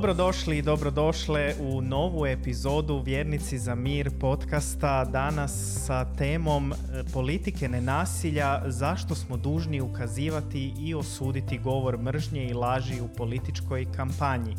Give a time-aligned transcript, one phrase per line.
[0.00, 5.04] Dobrodošli i dobrodošle u novu epizodu Vjernici za mir podcasta.
[5.04, 6.76] Danas sa temom e,
[7.12, 14.56] politike nenasilja, zašto smo dužni ukazivati i osuditi govor mržnje i laži u političkoj kampanji.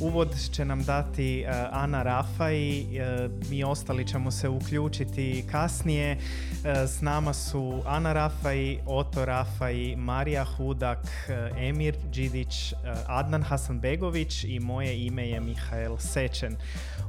[0.00, 2.86] Uvod će nam dati uh, Ana Rafaj, uh,
[3.50, 6.16] mi ostali ćemo se uključiti kasnije.
[6.16, 11.06] Uh, s nama su Ana Rafaj, Oto Rafaj, Marija Hudak,
[11.56, 12.74] Emir Đidić,
[13.06, 16.56] Adnan Hasanbegović i moje ime je Mihael Sečen.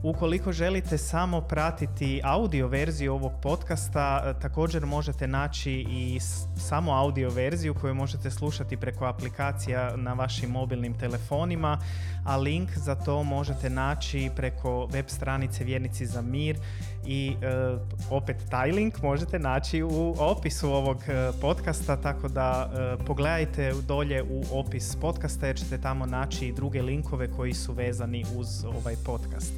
[0.04, 6.20] Ukoliko želite samo pratiti audio verziju ovog podcasta, također možete naći i
[6.58, 11.80] samo audio verziju koju možete slušati preko aplikacija na vašim mobilnim telefonima,
[12.24, 16.58] a link za to možete naći preko web stranice Vjernici za mir
[17.06, 17.78] i e,
[18.10, 24.24] opet taj link možete naći u opisu ovog e, podcasta, tako da e, pogledajte dolje
[24.24, 28.96] u opis podcasta jer ćete tamo naći i druge linkove koji su vezani uz ovaj
[29.06, 29.54] podcast.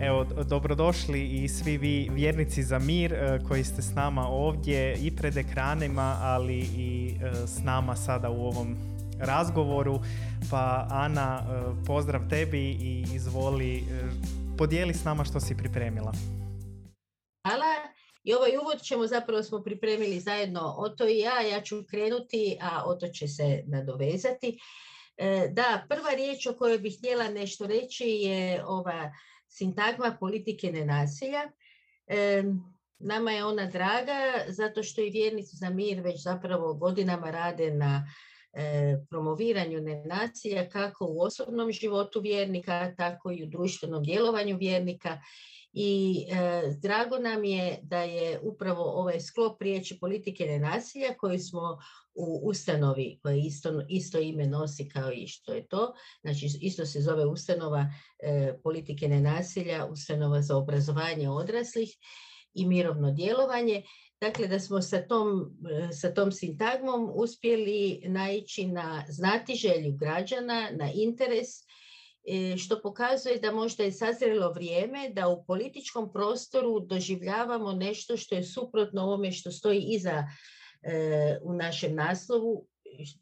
[0.00, 3.14] Evo, dobrodošli i svi vi vjernici za mir
[3.48, 7.14] koji ste s nama ovdje i pred ekranima, ali i
[7.46, 8.76] s nama sada u ovom
[9.20, 10.00] razgovoru.
[10.50, 13.82] Pa Ana, e, pozdrav tebi i izvoli, e,
[14.58, 16.12] podijeli s nama što si pripremila.
[17.46, 17.74] Hvala.
[18.24, 21.40] I ovaj uvod ćemo zapravo smo pripremili zajedno Oto i ja.
[21.40, 24.58] Ja ću krenuti, a Oto će se nadovezati.
[25.16, 29.12] E, da, prva riječ o kojoj bih htjela nešto reći je ova
[29.48, 31.50] sintagma politike nenasilja.
[32.98, 38.08] Nama je ona draga zato što i vjernici za mir već zapravo godinama rade na
[39.10, 45.18] promoviranju nenasilja kako u osobnom životu vjernika, tako i u društvenom djelovanju vjernika.
[45.72, 51.78] I e, drago nam je da je upravo ovaj sklop riječi politike nenasilja koji smo
[52.14, 57.00] u ustanovi, koje isto, isto ime nosi kao i što je to, znači isto se
[57.00, 57.86] zove ustanova
[58.18, 61.88] e, politike nenasilja, ustanova za obrazovanje odraslih
[62.54, 63.82] i mirovno djelovanje.
[64.20, 65.56] Dakle, da smo sa tom,
[65.92, 71.48] sa tom sintagmom uspjeli naići na znati želju građana, na interes,
[72.28, 78.34] e, što pokazuje da možda je sazrelo vrijeme da u političkom prostoru doživljavamo nešto što
[78.34, 80.24] je suprotno ovome što stoji iza
[80.82, 82.66] e, u našem naslovu,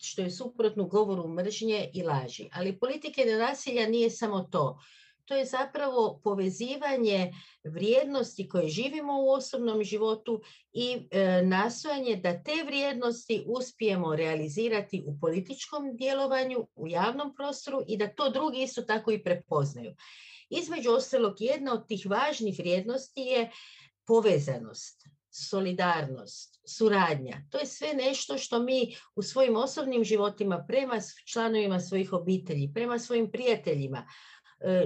[0.01, 2.49] što je suprotno govoru mržnje i laži.
[2.53, 4.79] Ali politike nasilja nije samo to
[5.27, 7.33] to je zapravo povezivanje
[7.65, 10.43] vrijednosti koje živimo u osobnom životu
[10.73, 17.97] i e, nastojanje da te vrijednosti uspijemo realizirati u političkom djelovanju, u javnom prostoru i
[17.97, 19.95] da to drugi isto tako i prepoznaju.
[20.51, 23.51] Između ostalog, jedna od tih važnih vrijednosti je
[24.07, 27.43] povezanost, solidarnost, suradnja.
[27.51, 30.95] To je sve nešto što mi u svojim osobnim životima prema
[31.33, 34.07] članovima svojih obitelji, prema svojim prijateljima,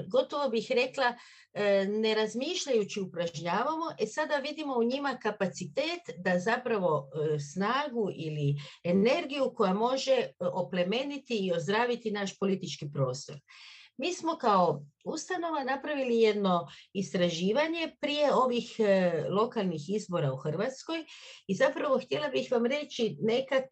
[0.07, 1.15] gotovo bih rekla
[1.53, 8.57] e, ne razmišljajući upražnjavamo, e sada vidimo u njima kapacitet da zapravo e, snagu ili
[8.85, 13.37] energiju koja može oplemeniti i ozdraviti naš politički prostor.
[14.01, 21.05] Mi smo kao ustanova napravili jedno istraživanje prije ovih e, lokalnih izbora u Hrvatskoj
[21.47, 23.17] i zapravo htjela bih vam reći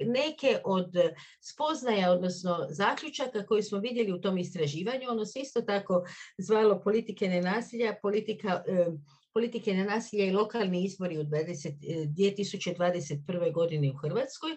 [0.01, 0.93] neke od
[1.41, 5.11] spoznaja, odnosno zaključaka koji smo vidjeli u tom istraživanju.
[5.11, 6.05] Ono se isto tako
[6.39, 8.87] zvalo politike nenasilja, politika e,
[9.33, 13.53] politike nenasilja i lokalni izbori u 2021.
[13.53, 14.51] godine u Hrvatskoj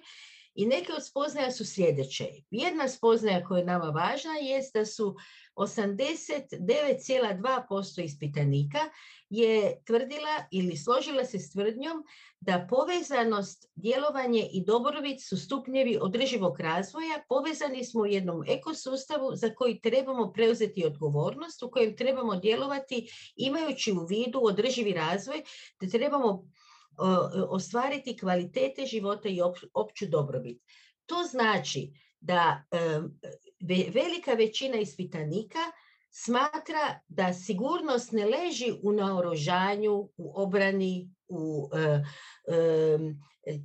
[0.56, 2.28] i neke od spoznaja su sljedeće.
[2.51, 5.16] Jedna spoznaja koja je nama važna je da su
[5.56, 8.79] 89,2% ispitanika
[9.29, 12.03] je tvrdila ili složila se s tvrdnjom
[12.39, 17.23] da povezanost, djelovanje i dobrobit su stupnjevi održivog razvoja.
[17.29, 23.91] Povezani smo u jednom ekosustavu za koji trebamo preuzeti odgovornost, u kojem trebamo djelovati imajući
[23.91, 25.44] u vidu održivi razvoj,
[25.79, 26.47] te trebamo
[27.50, 29.42] ostvariti kvalitete života i
[29.74, 30.62] opću dobrobit.
[31.06, 32.63] To znači da
[33.94, 35.60] velika većina ispitanika
[36.12, 42.04] smatra da sigurnost ne leži u naoružanju, u obrani, u e,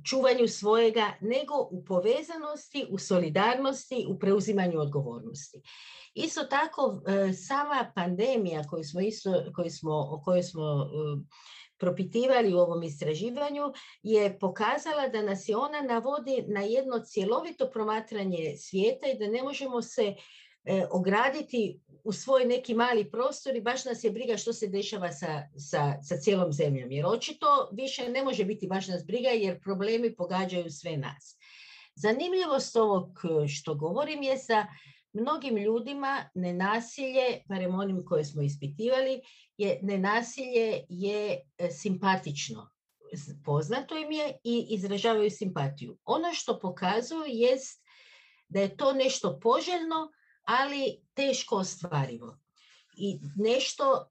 [0.09, 5.61] čuvanju svojega, nego u povezanosti, u solidarnosti, u preuzimanju odgovornosti.
[6.13, 10.89] Isto tako, e, sama pandemija koju smo isto, koju smo, o kojoj smo
[11.79, 18.57] propitivali u ovom istraživanju je pokazala da nas je ona navodi na jedno cjelovito promatranje
[18.57, 20.15] svijeta i da ne možemo se
[20.63, 25.11] e, ograditi u svoj neki mali prostor i baš nas je briga što se dešava
[25.11, 26.91] sa, sa, sa cijelom zemljom.
[26.91, 31.37] Jer očito više ne može biti baš nas briga jer problemi pogađaju sve nas.
[31.95, 33.09] Zanimljivost ovog
[33.47, 34.67] što govorim je da
[35.13, 39.21] mnogim ljudima nenasilje, barem onim koje smo ispitivali,
[39.57, 42.69] je nenasilje je e, simpatično.
[43.45, 45.97] Poznato im je i izražavaju simpatiju.
[46.05, 47.83] Ono što pokazuju jest
[48.47, 50.11] da je to nešto poželjno,
[50.43, 52.37] ali teško ostvarivo.
[52.97, 54.09] I nešto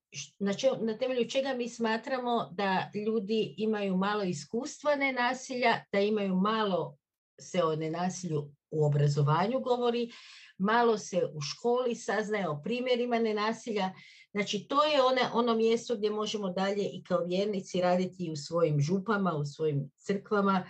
[0.80, 6.96] na, temelju čega mi smatramo da ljudi imaju malo iskustva nenasilja, da imaju malo
[7.40, 10.10] se o nenasilju u obrazovanju govori,
[10.58, 13.92] malo se u školi saznaje o primjerima nenasilja.
[14.30, 18.80] Znači to je one, ono mjesto gdje možemo dalje i kao vjernici raditi u svojim
[18.80, 20.66] župama, u svojim crkvama,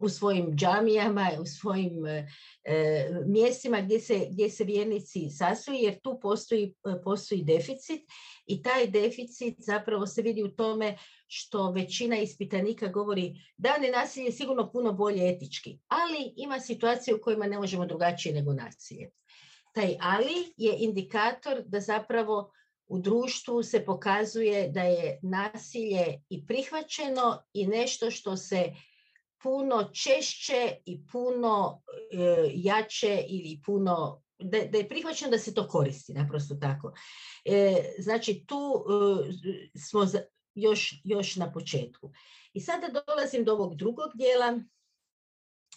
[0.00, 2.28] u svojim džamijama, u svojim e,
[2.64, 8.00] e, mjestima gdje se, gdje se vjernici sastoji, jer tu postoji, e, postoji deficit
[8.46, 10.96] i taj deficit zapravo se vidi u tome
[11.32, 17.14] što većina ispitanika govori da ne nasilje je sigurno puno bolje etički, ali ima situacije
[17.14, 19.10] u kojima ne možemo drugačije nego nasilje.
[19.74, 22.52] Taj ali je indikator da zapravo
[22.86, 28.72] u društvu se pokazuje da je nasilje i prihvaćeno i nešto što se
[29.42, 31.82] puno češće i puno
[32.12, 36.92] e, jače ili puno da, da je prihvaćeno da se to koristi, naprosto tako.
[37.44, 40.06] E, znači tu e, smo
[40.54, 42.12] još, još na početku.
[42.52, 44.60] I sada dolazim do ovog drugog dijela,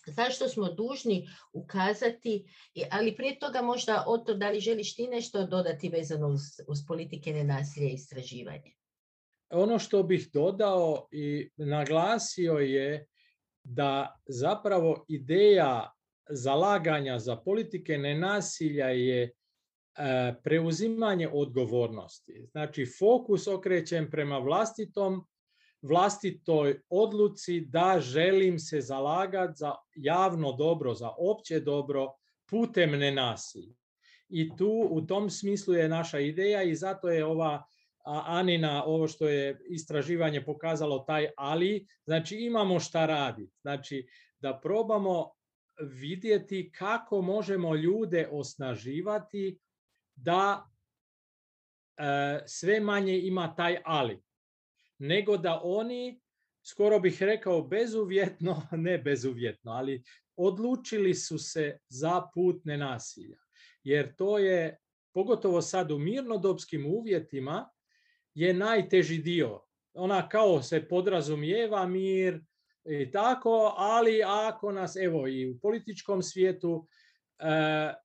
[0.05, 2.45] zašto smo dužni ukazati,
[2.91, 6.79] ali prije toga možda o to da li želiš ti nešto dodati vezano uz, uz
[6.87, 8.73] politike nenasilja i istraživanje.
[9.49, 13.07] Ono što bih dodao i naglasio je
[13.63, 15.91] da zapravo ideja
[16.29, 19.31] zalaganja za politike nenasilja je
[20.43, 22.47] preuzimanje odgovornosti.
[22.51, 25.25] Znači fokus okrećem prema vlastitom
[25.83, 32.13] vlastitoj odluci da želim se zalagati za javno dobro, za opće dobro
[32.49, 33.75] putem nenasilja.
[34.29, 37.63] I tu u tom smislu je naša ideja i zato je ova
[38.05, 43.53] Anina, ovo što je istraživanje pokazalo, taj ali, znači imamo šta raditi.
[43.61, 44.07] Znači
[44.39, 45.31] da probamo
[45.79, 49.59] vidjeti kako možemo ljude osnaživati
[50.15, 50.69] da
[51.97, 54.23] e, sve manje ima taj ali.
[54.99, 56.21] Nego da oni,
[56.63, 60.03] skoro bih rekao bezuvjetno, ne bezuvjetno, ali
[60.35, 63.37] odlučili su se za put nenasilja.
[63.83, 64.77] Jer to je,
[65.13, 67.69] pogotovo sad u mirnodopskim uvjetima,
[68.33, 69.61] je najteži dio.
[69.93, 72.41] Ona kao se podrazumijeva mir
[72.85, 76.87] i tako, ali ako nas, evo i u političkom svijetu,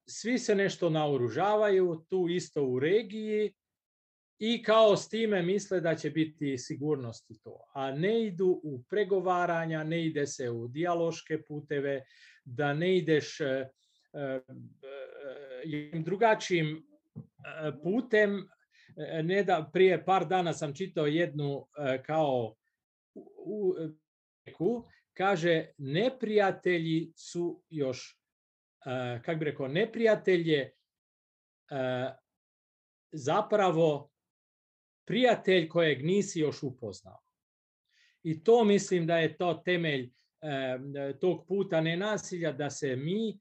[0.06, 3.52] svi se nešto naoružavaju, tu isto u regiji,
[4.38, 7.60] i kao s time misle da će biti sigurnosti to.
[7.74, 12.04] A ne idu u pregovaranja, ne ide se u dijaloške puteve,
[12.44, 13.68] da ne ideš e,
[14.12, 14.40] e,
[16.04, 16.86] drugačijim
[17.82, 18.48] putem,
[18.98, 22.54] E, ne da, prije par dana sam čitao jednu e, kao
[23.14, 23.74] u,
[24.58, 28.20] u, kaže neprijatelji su još,
[28.86, 30.74] e, kako bi rekao, neprijatelj je
[33.12, 34.10] zapravo
[35.06, 37.20] prijatelj kojeg nisi još upoznao.
[38.22, 40.10] I to mislim da je to temelj
[41.20, 43.38] tog puta nenasilja, da se mi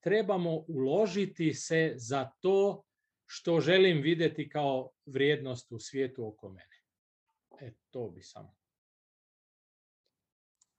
[0.00, 2.84] trebamo uložiti se za to
[3.26, 6.80] što želim vidjeti kao vrijednost u svijetu oko mene.
[7.60, 8.59] E, to bi samo.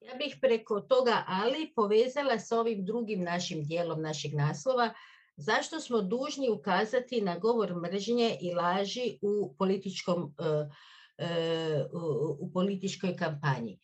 [0.01, 4.93] Ja bih preko toga ali povezala s ovim drugim našim dijelom našeg naslova,
[5.35, 11.85] zašto smo dužni ukazati na govor mržnje i laži u, političkom, e, e,
[12.39, 13.79] u političkoj kampanji.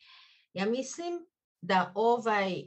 [0.54, 1.26] Ja mislim
[1.62, 2.64] da ovaj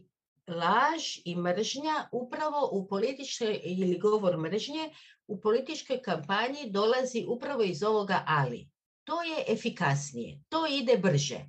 [0.49, 4.91] laž i mržnja upravo u političkoj ili govor mržnje
[5.27, 8.69] u političkoj kampanji dolazi upravo iz ovoga ali.
[9.05, 11.41] To je efikasnije, to ide brže.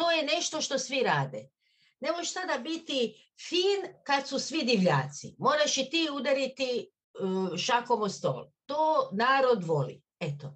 [0.00, 1.48] To je nešto što svi rade.
[2.00, 5.34] Ne možeš sada biti fin kad su svi divljaci.
[5.38, 6.86] Moraš i ti udariti
[7.20, 8.46] uh, šakom o stol.
[8.66, 10.02] To narod voli.
[10.20, 10.54] Eto.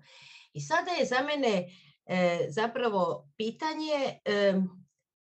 [0.53, 1.69] I sada je za mene
[2.07, 4.21] e, zapravo pitanje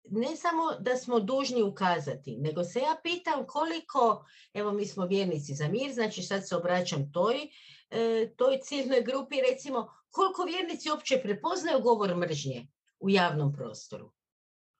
[0.04, 4.24] ne samo da smo dužni ukazati, nego se ja pitam koliko,
[4.54, 7.36] evo mi smo vjernici za mir, znači sad se obraćam toj,
[7.90, 12.66] e, toj ciljnoj grupi, recimo koliko vjernici uopće prepoznaju govor mržnje
[13.00, 14.12] u javnom prostoru.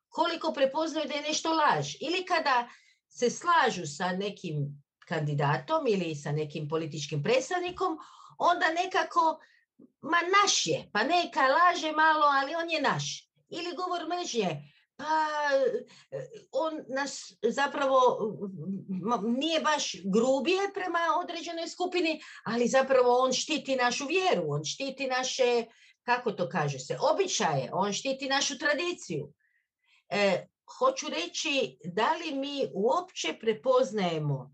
[0.09, 1.95] Koliko prepoznaju da je nešto laž.
[2.00, 2.69] Ili kada
[3.09, 7.99] se slažu sa nekim kandidatom ili sa nekim političkim predstavnikom,
[8.39, 9.41] onda nekako,
[10.00, 13.31] ma naš je, pa neka laže malo, ali on je naš.
[13.49, 14.62] Ili govor mržnje,
[14.97, 15.15] pa
[16.53, 18.00] on nas zapravo
[19.23, 25.65] nije baš grubije prema određenoj skupini, ali zapravo on štiti našu vjeru, on štiti naše,
[26.04, 29.33] kako to kaže se, običaje, on štiti našu tradiciju.
[30.09, 30.47] E,
[30.78, 34.50] hoću reći, da li mi uopće prepoznajemo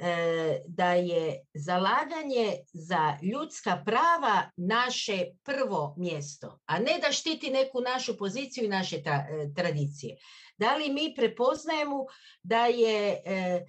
[0.00, 7.80] E, da je zalaganje za ljudska prava naše prvo mjesto, a ne da štiti neku
[7.80, 9.02] našu poziciju i naše e,
[9.56, 10.16] tradicije.
[10.58, 12.06] Da li mi prepoznajemo
[12.42, 13.66] da je e,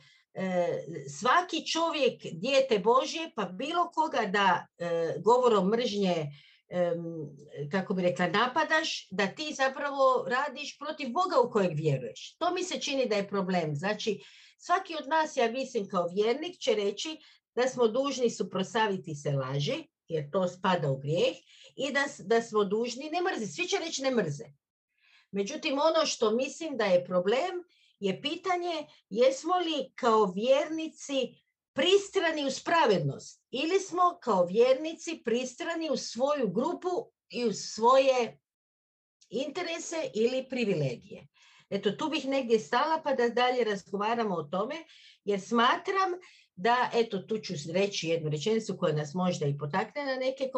[1.20, 4.66] svaki čovjek dijete Božje, pa bilo koga da
[5.24, 6.26] govorom mržnje
[7.72, 12.36] kako bi rekla, napadaš, da ti zapravo radiš protiv Boga u kojeg vjeruješ.
[12.38, 13.76] To mi se čini da je problem.
[13.76, 14.20] Znači,
[14.62, 17.18] Svaki od nas, ja mislim, kao vjernik će reći
[17.56, 21.36] da smo dužni suprotstaviti se laži, jer to spada u grijeh,
[21.76, 23.48] i da, da smo dužni ne mrzi.
[23.48, 24.44] Svi će reći ne mrze.
[25.32, 27.64] Međutim, ono što mislim da je problem
[28.00, 31.36] je pitanje jesmo li kao vjernici
[31.80, 38.40] pristrani u spravednost ili smo kao vjernici pristrani u svoju grupu i u svoje
[39.30, 41.28] interese ili privilegije.
[41.70, 44.76] Eto, tu bih negdje stala pa da dalje razgovaramo o tome,
[45.24, 46.12] jer smatram
[46.56, 50.50] da, eto, tu ću reći jednu rečenicu koja nas možda i potakne na neke,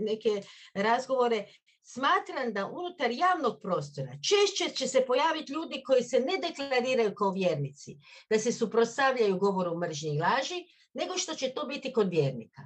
[0.00, 0.42] neke
[0.74, 1.46] razgovore,
[1.82, 7.30] smatram da unutar javnog prostora češće će se pojaviti ljudi koji se ne deklariraju kao
[7.30, 7.98] vjernici,
[8.30, 12.62] da se suprotstavljaju govoru mržnje i laži, nego što će to biti kod vjernika.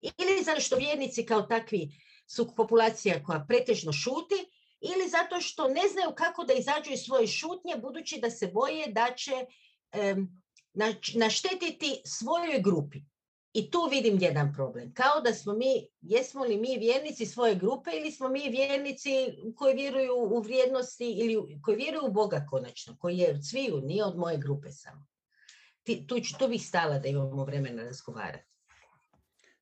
[0.00, 1.90] Ili zato što vjernici kao takvi
[2.26, 4.48] su populacija koja pretežno šuti,
[4.80, 8.92] ili zato što ne znaju kako da izađu iz svoje šutnje budući da se boje
[8.92, 9.46] da će
[11.14, 12.98] naštetiti svojoj grupi.
[13.52, 14.94] I tu vidim jedan problem.
[14.94, 19.10] Kao da smo mi, jesmo li mi vjernici svoje grupe ili smo mi vjernici
[19.56, 24.04] koji vjeruju u vrijednosti ili koji vjeruju u Boga konačno, koji je od sviju, nije
[24.04, 25.06] od moje grupe samo.
[26.06, 28.44] Tu, tu bih stala da imamo vremena razgovarati.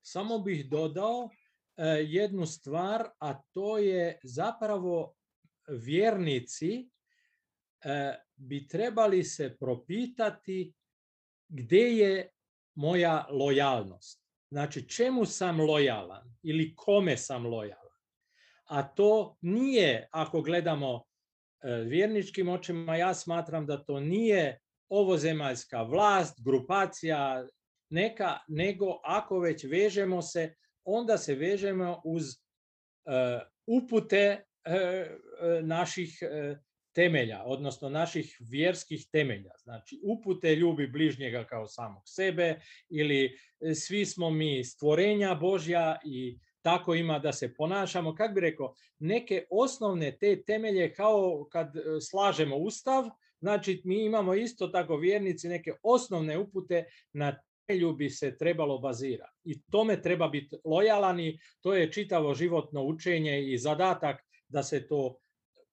[0.02, 1.30] Samo bih dodao
[1.76, 5.14] E, jednu stvar, a to je zapravo
[5.68, 6.88] vjernici
[7.84, 10.72] e, bi trebali se propitati
[11.48, 12.30] gdje je
[12.76, 14.26] moja lojalnost.
[14.50, 17.86] Znači, čemu sam lojalan ili kome sam lojalan.
[18.64, 21.04] A to nije, ako gledamo
[21.62, 27.46] e, vjerničkim očima, ja smatram da to nije ovozemaljska vlast, grupacija,
[27.90, 30.54] neka, nego ako već vežemo se
[30.84, 32.36] onda se vežemo uz e,
[33.66, 35.10] upute e,
[35.62, 36.18] naših
[36.96, 39.50] temelja, odnosno naših vjerskih temelja.
[39.62, 43.38] Znači, upute ljubi bližnjega kao samog sebe ili
[43.74, 48.14] svi smo mi stvorenja Božja i tako ima da se ponašamo.
[48.14, 51.72] Kako bi rekao, neke osnovne te temelje kao kad
[52.10, 53.04] slažemo ustav,
[53.40, 57.36] znači mi imamo isto tako vjernici neke osnovne upute na
[57.96, 59.38] bi se trebalo bazirati.
[59.44, 61.18] I tome treba biti lojalan
[61.60, 65.18] to je čitavo životno učenje i zadatak da se to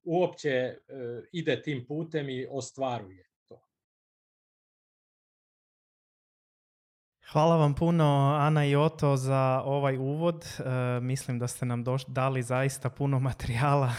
[0.04, 0.78] uopće e,
[1.32, 3.62] ide tim putem i ostvaruje to.
[7.32, 10.46] Hvala vam puno Ana i Oto za ovaj uvod.
[10.46, 13.94] E, mislim da ste nam dali zaista puno materijala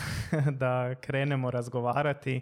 [0.51, 2.41] da krenemo razgovarati.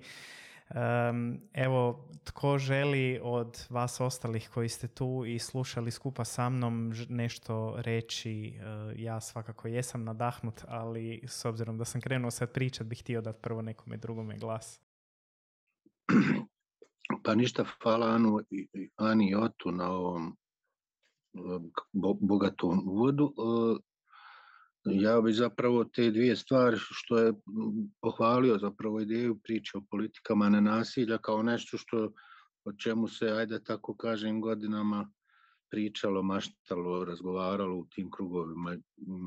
[1.52, 7.74] Evo, tko želi od vas ostalih koji ste tu i slušali skupa sa mnom nešto
[7.76, 8.60] reći, e,
[8.96, 13.38] ja svakako jesam nadahnut, ali s obzirom da sam krenuo sad pričat, bih htio dati
[13.42, 14.80] prvo nekome drugome glas.
[17.24, 18.40] Pa ništa, hvala Anu,
[18.96, 20.36] Ani i Otu na ovom
[22.20, 23.24] bogatom uvodu.
[23.24, 23.91] E,
[24.84, 27.32] ja bih zapravo te dvije stvari što je
[28.00, 32.12] pohvalio zapravo ideju priče o politikama nasilja kao nešto što
[32.64, 35.12] o čemu se, ajde tako kažem, godinama
[35.70, 38.76] pričalo, maštalo, razgovaralo u tim krugovima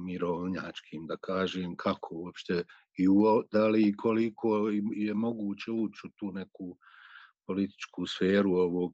[0.05, 2.63] mirovnjačkim, da kažem kako uopšte
[2.97, 6.77] i u, da li i koliko je moguće ući u tu neku
[7.47, 8.91] političku sferu ovog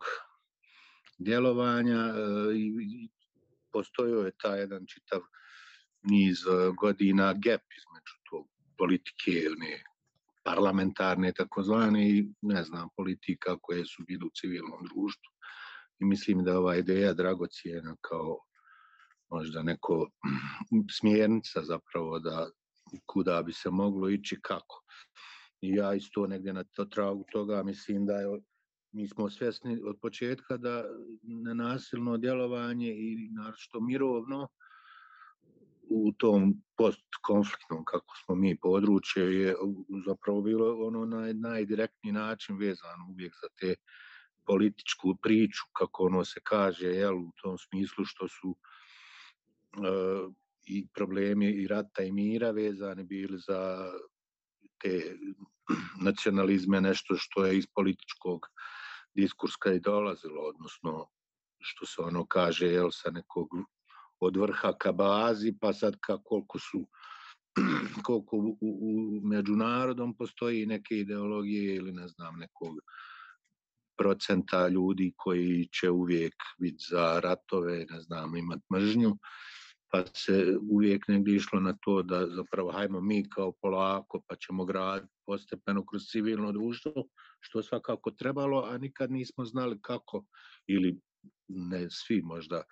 [1.17, 2.13] djelovanja e,
[2.55, 3.09] i
[3.71, 5.21] postojio je taj jedan čitav
[6.03, 9.83] niz e, godina gap između tog politike, one
[10.43, 15.31] parlamentarne takozvane i ne znam politika koje su bile u civilnom društvu.
[15.99, 18.37] I mislim da ova ideja dragocijena kao
[19.29, 20.09] možda neko
[20.99, 22.49] smjernica zapravo da
[23.05, 24.83] kuda bi se moglo ići kako.
[25.61, 28.41] I ja isto negdje na to tragu toga mislim da je
[28.93, 30.83] mi smo svjesni od početka da
[31.23, 34.47] nenasilno djelovanje i naročito mirovno
[35.91, 39.55] u tom postkonfliktnom, kako smo mi područje, je
[40.05, 43.75] zapravo bilo ono na najdirektniji način vezano uvijek za te
[44.45, 50.33] političku priču, kako ono se kaže, jel, u tom smislu što su uh,
[50.65, 53.91] i problemi i rata i mira vezani bili za
[54.81, 55.17] te
[56.07, 58.47] nacionalizme, nešto što je iz političkog
[59.13, 61.07] diskurska i dolazilo, odnosno
[61.59, 63.47] što se ono kaže, jel, sa nekog
[64.21, 66.87] od vrha ka bazi, pa sad ka koliko su
[68.05, 72.75] koliko u, u, međunarodom postoji neke ideologije ili ne znam nekog
[73.97, 79.17] procenta ljudi koji će uvijek biti za ratove, ne znam, imati mržnju,
[79.91, 84.65] pa se uvijek negdje išlo na to da zapravo hajmo mi kao polako pa ćemo
[84.65, 86.93] grad postepeno kroz civilno društvo,
[87.39, 90.25] što svakako trebalo, a nikad nismo znali kako
[90.67, 90.99] ili
[91.47, 92.63] ne svi možda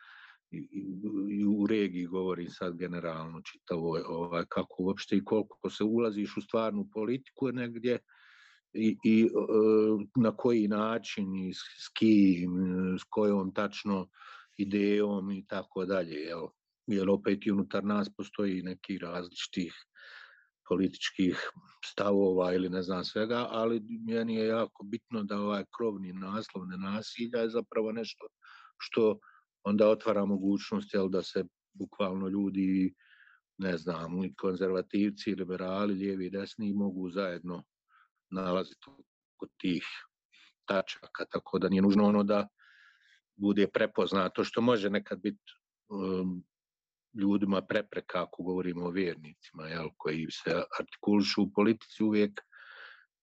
[0.52, 6.42] i, u regiji govori sad generalno čitavo ovaj, kako uopšte i koliko se ulaziš u
[6.42, 8.00] stvarnu politiku negdje
[8.74, 9.30] i, i e,
[10.16, 12.52] na koji način i s, s kim,
[13.00, 14.08] s kojom tačno
[14.58, 16.16] idejom i tako dalje.
[16.16, 16.48] Jel?
[16.88, 19.74] Jer opet i unutar nas postoji neki različitih
[20.68, 21.52] političkih
[21.86, 27.40] stavova ili ne znam svega, ali meni je jako bitno da ovaj krovni naslov nenasilja
[27.40, 28.28] je zapravo nešto
[28.78, 29.20] što
[29.64, 32.94] onda otvara mogućnost jel, da se bukvalno ljudi,
[33.58, 37.64] ne znam, i konzervativci, liberali, lijevi i desni mogu zajedno
[38.32, 38.86] nalaziti
[39.38, 39.84] kod tih
[40.66, 42.48] tačaka, tako da nije nužno ono da
[43.36, 45.54] bude prepoznato, što može nekad biti
[45.90, 46.44] um,
[47.14, 52.42] ljudima prepreka ako govorimo o vjernicima, jel, koji se artikulišu u politici uvijek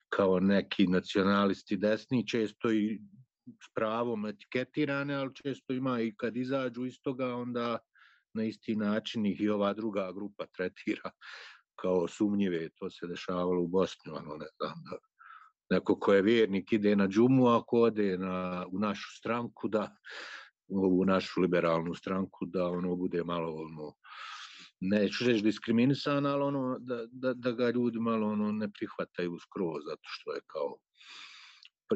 [0.09, 3.01] kao neki nacionalisti desni, često i
[3.47, 7.79] s pravom etiketirane, ali često ima i kad izađu iz toga, onda
[8.35, 11.11] na isti način ih i ova druga grupa tretira
[11.81, 12.69] kao sumnjive.
[12.69, 14.75] To se dešavalo u Bosni, ono da
[15.71, 19.97] neko ko je vjernik ide na džumu, ako ode na, u našu stranku, da
[20.69, 23.95] u našu liberalnu stranku, da ono bude malo ono,
[24.81, 29.85] neću reći diskriminisan, ali ono, da, da, da ga ljudi malo ono ne prihvataju skroz,
[29.85, 30.77] zato što je kao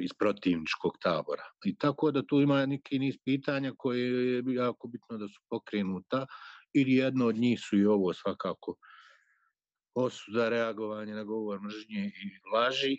[0.00, 1.44] iz protivničkog tabora.
[1.64, 6.26] I tako da tu ima neki niz pitanja koje je jako bitno da su pokrenuta
[6.72, 8.76] i jedno od njih su i ovo svakako.
[9.94, 12.96] Osuda reagovanje na govor mržnje i laži.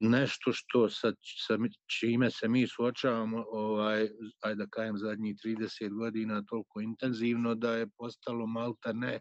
[0.00, 1.12] Nešto što sa,
[1.46, 1.58] sa
[1.98, 4.08] čime se mi suočavamo ovaj
[4.40, 9.20] ajde da kažem zadnjih 30 godina toliko intenzivno da je postalo malta ne.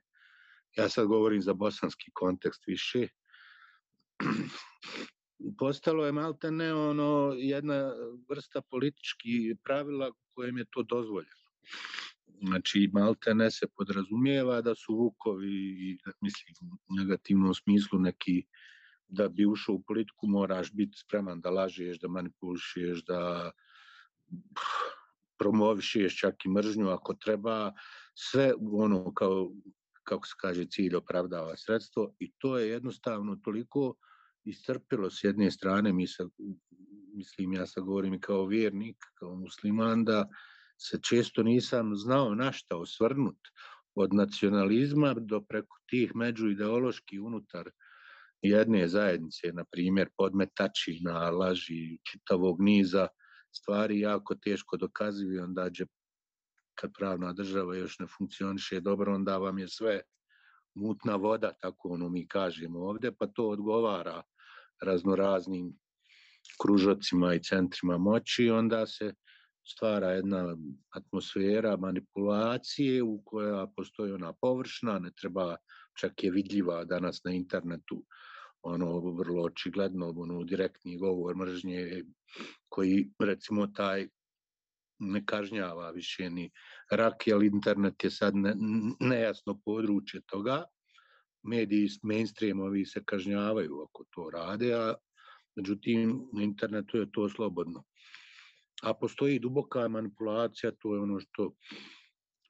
[0.78, 3.08] Ja sad govorim za bosanski kontekst više
[5.58, 7.94] postalo je malta ne ono jedna
[8.30, 11.50] vrsta politički pravila kojem je to dozvoljeno.
[12.42, 16.56] Znači, malte ne se podrazumijeva da su Vukovi, mislim,
[16.90, 18.44] u negativnom smislu neki,
[19.08, 23.52] da bi ušao u politiku moraš biti spreman da lažeš, da manipulišeš, da
[25.40, 27.74] promovišeš čak i mržnju ako treba,
[28.16, 29.52] sve ono kao,
[30.04, 33.96] kako se kaže, cilj opravdava sredstvo i to je jednostavno toliko
[34.46, 36.30] istrpilo s jedne strane, mi sa,
[37.16, 40.28] mislim, ja sad govorim i kao vjernik, kao musliman, da
[40.82, 43.40] se često nisam znao na šta osvrnut
[43.96, 47.70] od nacionalizma do preko tih međuideološki unutar
[48.42, 53.08] jedne zajednice, na primjer podmetačina, laži, čitavog niza
[53.52, 55.86] stvari jako teško dokazivi, onda će
[56.76, 60.02] kad pravna država još ne funkcioniše dobro, onda vam je sve
[60.80, 64.22] mutna voda, tako ono mi kažemo ovde, pa to odgovara
[64.82, 65.74] raznoraznim
[66.62, 69.14] kružocima i centrima moći, onda se
[69.68, 70.58] stvara jedna
[70.90, 75.56] atmosfera manipulacije u koja postoji ona površna, ne treba,
[76.00, 78.04] čak je vidljiva danas na internetu,
[78.62, 82.04] ono vrlo očigledno, ono direktni govor mržnje
[82.70, 84.08] koji recimo taj
[85.00, 86.52] ne kažnjava više ni
[86.92, 88.56] rak, jer internet je sad ne,
[89.00, 90.64] nejasno područje toga,
[91.44, 94.94] mediji mainstreamovi se kažnjavaju ako to rade, a
[95.56, 97.84] međutim na internetu je to slobodno.
[98.84, 101.54] A postoji duboka manipulacija, to je ono što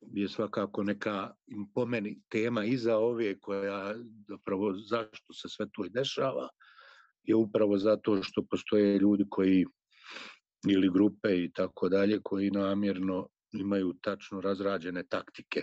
[0.01, 1.33] je svakako neka
[1.73, 3.95] po meni tema iza ove koja
[4.27, 6.49] zapravo zašto se sve to i dešava
[7.23, 9.65] je upravo zato što postoje ljudi koji
[10.69, 15.61] ili grupe i tako dalje koji namjerno imaju tačno razrađene taktike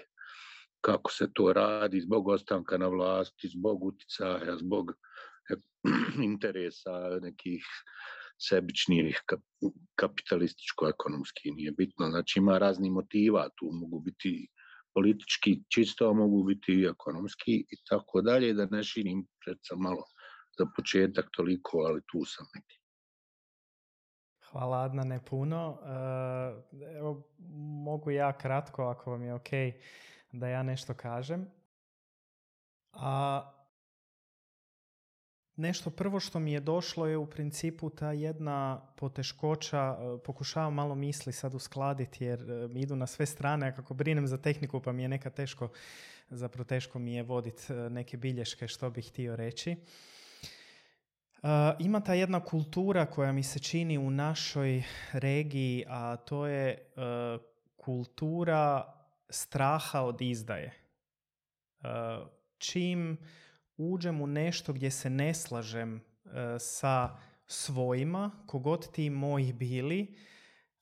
[0.81, 4.93] kako se to radi zbog ostanka na vlasti, zbog uticaja, zbog
[6.31, 7.65] interesa nekih
[8.39, 9.23] sebičnih
[9.95, 12.11] kapitalističko-ekonomski, nije bitno.
[12.11, 14.49] Znači ima razni motiva, tu mogu biti
[14.95, 20.05] politički čisto, mogu biti i ekonomski i tako dalje, da ne širim pred malo
[20.59, 22.86] za početak toliko, ali tu sam neki.
[24.51, 25.79] Hvala Adnane puno.
[25.83, 27.23] E, evo,
[27.59, 29.49] mogu ja kratko, ako vam je ok,
[30.33, 31.47] da ja nešto kažem.
[32.93, 33.43] A
[35.57, 40.95] nešto prvo što mi je došlo je u principu ta jedna poteškoća, e, pokušavam malo
[40.95, 44.81] misli sad uskladiti jer e, mi idu na sve strane, a kako brinem za tehniku
[44.81, 45.69] pa mi je neka teško,
[46.31, 49.77] zapravo teško mi je voditi neke bilješke što bih htio reći.
[51.79, 56.93] Ima ta jedna kultura koja mi se čini u našoj regiji, a to je
[57.77, 58.95] kultura
[59.29, 60.73] straha od izdaje.
[62.59, 63.17] čim
[63.77, 66.01] uđem u nešto gdje se ne slažem
[66.59, 70.17] sa svojima, kogod ti moji bili,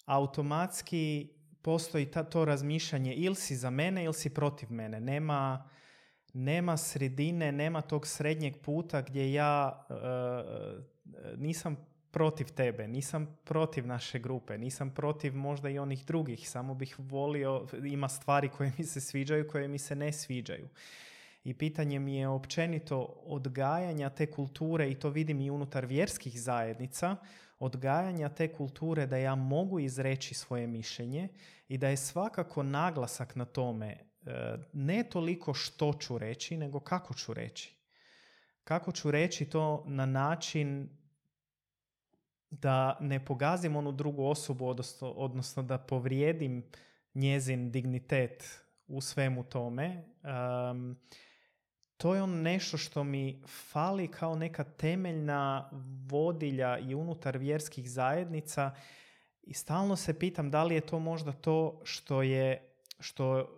[0.05, 1.31] automatski
[1.63, 5.01] postoji to razmišljanje ili si za mene ili si protiv mene.
[5.01, 5.69] Nema,
[6.35, 9.87] nema sredine, nema tog srednjeg puta gdje ja
[11.37, 11.77] nisam
[12.11, 17.67] protiv tebe, nisam protiv naše grupe, nisam protiv možda i onih drugih, samo bih volio,
[17.85, 20.69] ima stvari koje mi se sviđaju, koje mi se ne sviđaju.
[21.45, 27.17] I pitanje mi je općenito odgajanja te kulture, i to vidim i unutar vjerskih zajednica,
[27.59, 31.29] odgajanja te kulture da ja mogu izreći svoje mišljenje
[31.69, 34.14] i da je svakako naglasak na tome e,
[34.73, 37.75] ne toliko što ću reći, nego kako ću reći.
[38.65, 40.89] Kako ću reći to na način
[42.51, 46.65] da ne pogazim onu drugu osobu, odnosno, odnosno da povrijedim
[47.15, 50.05] njezin dignitet u svemu tome.
[51.97, 55.71] to je ono nešto što mi fali kao neka temeljna
[56.11, 58.75] vodilja i unutar vjerskih zajednica
[59.43, 63.49] i stalno se pitam da li je to možda to što je što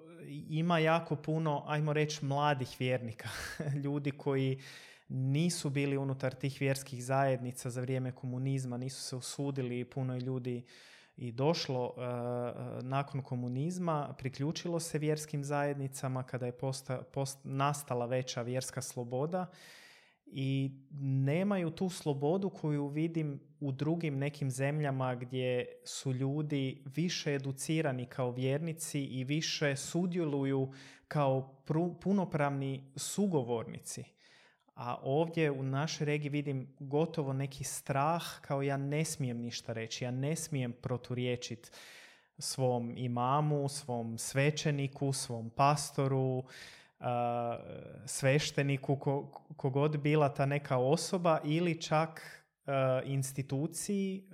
[0.51, 3.29] ima jako puno, ajmo reći, mladih vjernika,
[3.85, 4.61] ljudi koji
[5.09, 10.65] nisu bili unutar tih vjerskih zajednica za vrijeme komunizma, nisu se usudili, puno je ljudi
[11.17, 16.53] i došlo uh, nakon komunizma, priključilo se vjerskim zajednicama kada je
[17.13, 19.47] post, nastala veća vjerska sloboda
[20.27, 28.07] i nemaju tu slobodu koju vidim u drugim nekim zemljama gdje su ljudi više educirani
[28.07, 30.73] kao vjernici i više sudjeluju
[31.09, 31.63] kao
[32.01, 34.05] punopravni sugovornici.
[34.75, 40.05] A ovdje u našoj regiji vidim gotovo neki strah kao ja ne smijem ništa reći,
[40.05, 41.71] ja ne smijem proturječiti
[42.39, 46.45] svom imamu, svom svećeniku, svom pastoru,
[48.07, 48.97] svešteniku,
[49.57, 52.43] kogod bila ta neka osoba ili čak
[53.05, 54.25] instituciji,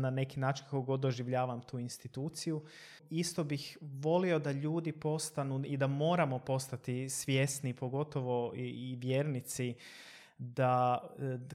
[0.00, 2.64] na neki način kako god doživljavam tu instituciju.
[3.10, 9.74] Isto bih volio da ljudi postanu i da moramo postati svjesni, pogotovo i, i vjernici,
[10.38, 11.00] da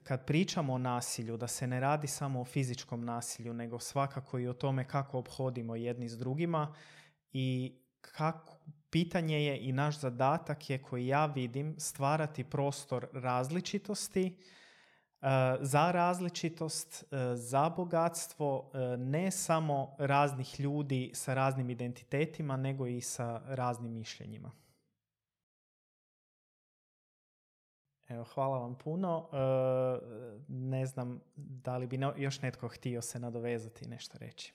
[0.04, 4.48] kad pričamo o nasilju, da se ne radi samo o fizičkom nasilju, nego svakako i
[4.48, 6.76] o tome kako obhodimo jedni s drugima
[7.34, 8.53] i kako,
[8.94, 14.38] pitanje je i naš zadatak je koji ja vidim stvarati prostor različitosti,
[15.24, 22.88] Eh, za različitost, eh, za bogatstvo eh, ne samo raznih ljudi sa raznim identitetima, nego
[22.88, 24.52] i sa raznim mišljenjima.
[28.08, 29.30] Evo, hvala vam puno.
[30.48, 34.54] Ne znam da li bi još netko htio se nadovezati i nešto reći.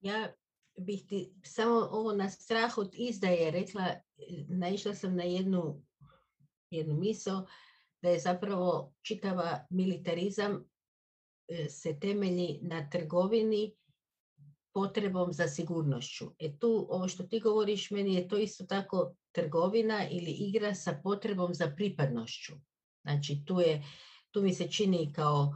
[0.00, 0.32] Ja
[0.80, 3.94] bih ti samo ovo na strah od izdaje rekla,
[4.48, 5.82] naišla sam na jednu,
[6.70, 7.46] jednu misao
[8.02, 10.64] da je zapravo čitava militarizam
[11.48, 13.76] e, se temelji na trgovini
[14.72, 16.24] potrebom za sigurnošću.
[16.38, 21.00] E tu, ovo što ti govoriš, meni je to isto tako trgovina ili igra sa
[21.02, 22.52] potrebom za pripadnošću.
[23.02, 23.82] Znači, tu, je,
[24.30, 25.54] tu mi se čini kao,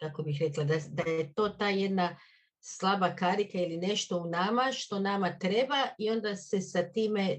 [0.00, 2.16] kako bih rekla, da, da je to ta jedna
[2.60, 7.38] slaba karika ili nešto u nama što nama treba i onda se sa time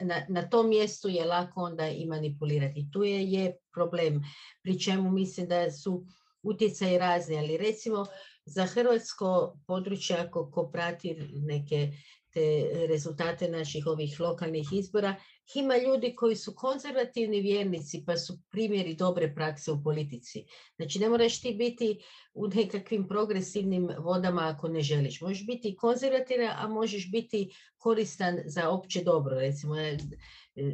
[0.00, 2.86] na, na tom mjestu je lako onda i manipulirati.
[2.92, 4.22] Tu je, je problem,
[4.62, 6.06] pri čemu mislim da su
[6.42, 8.06] utjecaji razni, ali recimo
[8.44, 11.92] za hrvatsko područje, ako ko prati neke
[12.34, 15.14] te rezultate naših ovih lokalnih izbora,
[15.54, 20.44] ima ljudi koji su konzervativni vjernici pa su primjeri dobre prakse u politici.
[20.76, 22.00] Znači ne moraš ti biti
[22.34, 25.20] u nekakvim progresivnim vodama ako ne želiš.
[25.20, 29.38] Možeš biti konzervativan, a možeš biti koristan za opće dobro.
[29.38, 29.98] Recimo, e,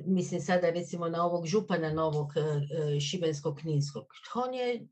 [0.07, 4.07] mislim sada recimo na ovog župana novog e, e, šibenskog-kninskog.
[4.35, 4.87] On je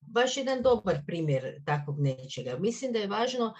[0.00, 2.58] baš jedan dobar primjer takvog nečega.
[2.58, 3.54] Mislim da je važno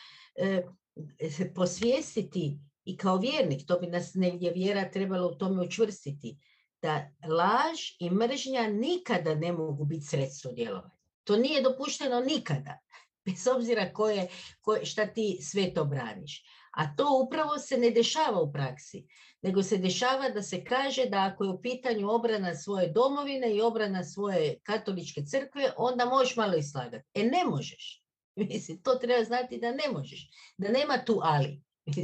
[1.54, 6.38] posvijestiti i kao vjernik, to bi nas negdje vjera trebalo u tome učvrstiti,
[6.82, 10.94] da laž i mržnja nikada ne mogu biti sredstvo djelovanja.
[11.24, 12.78] To nije dopušteno nikada,
[13.26, 14.28] bez obzira koje,
[14.60, 16.44] koje, šta ti sve to braniš.
[16.72, 19.06] A to upravo se ne dešava u praksi,
[19.42, 23.60] nego se dešava da se kaže da ako je u pitanju obrana svoje domovine i
[23.60, 27.04] obrana svoje katoličke crkve, onda možeš malo islagati.
[27.14, 28.03] E ne možeš.
[28.50, 30.30] Mislim, to treba znati da ne možeš.
[30.58, 31.62] Da nema tu ali.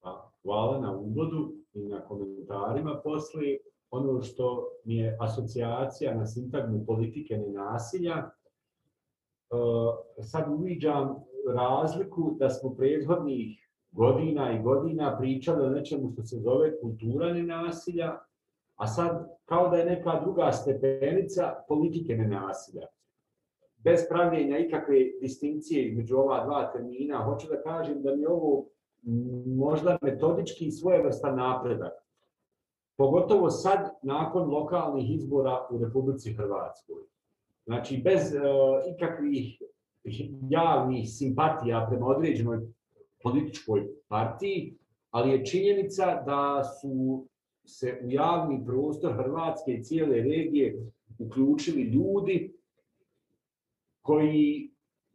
[0.00, 3.58] Pa, hvala na uvodu i na komentarima poslije.
[3.90, 8.30] Ono što mi je asocijacija na sintagmu politike nenasilja, e,
[10.22, 16.80] sad uviđam razliku da smo prethodnih godina i godina pričali o nečemu što se zove
[16.80, 18.18] kultura nenasilja,
[18.76, 22.86] a sad kao da je neka druga stepenica politike nenasilja.
[23.84, 28.66] Bez pravljenja ikakve distinkcije između ova dva termina, hoću da kažem da mi ovo
[29.46, 31.92] možda metodički svojevrstan napredak.
[32.96, 37.02] Pogotovo sad, nakon lokalnih izbora u Republici Hrvatskoj.
[37.64, 38.40] Znači, bez uh,
[38.96, 39.62] ikakvih
[40.50, 42.58] javnih simpatija prema određenoj
[43.22, 44.78] političkoj partiji,
[45.10, 47.26] ali je činjenica da su
[47.64, 52.57] se u javni prostor Hrvatske i cijele regije uključili ljudi
[54.08, 54.70] koji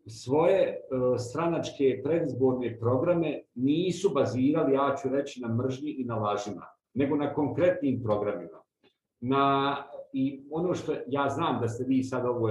[0.08, 6.66] svoje uh, stranačke predizborne programe nisu bazirali, ja ću reći, na mržnji i na lažima,
[6.94, 8.60] nego na konkretnim programima.
[9.22, 9.76] Na,
[10.14, 12.50] I ono što ja znam da ste vi sad ovo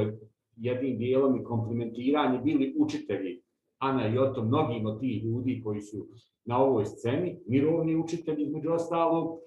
[0.57, 3.43] jednim dijelom i komplimentiranje bili učitelji
[3.79, 6.07] Ana i Oto, mnogim od tih ljudi koji su
[6.45, 9.39] na ovoj sceni, mirovni učitelji između ostalog,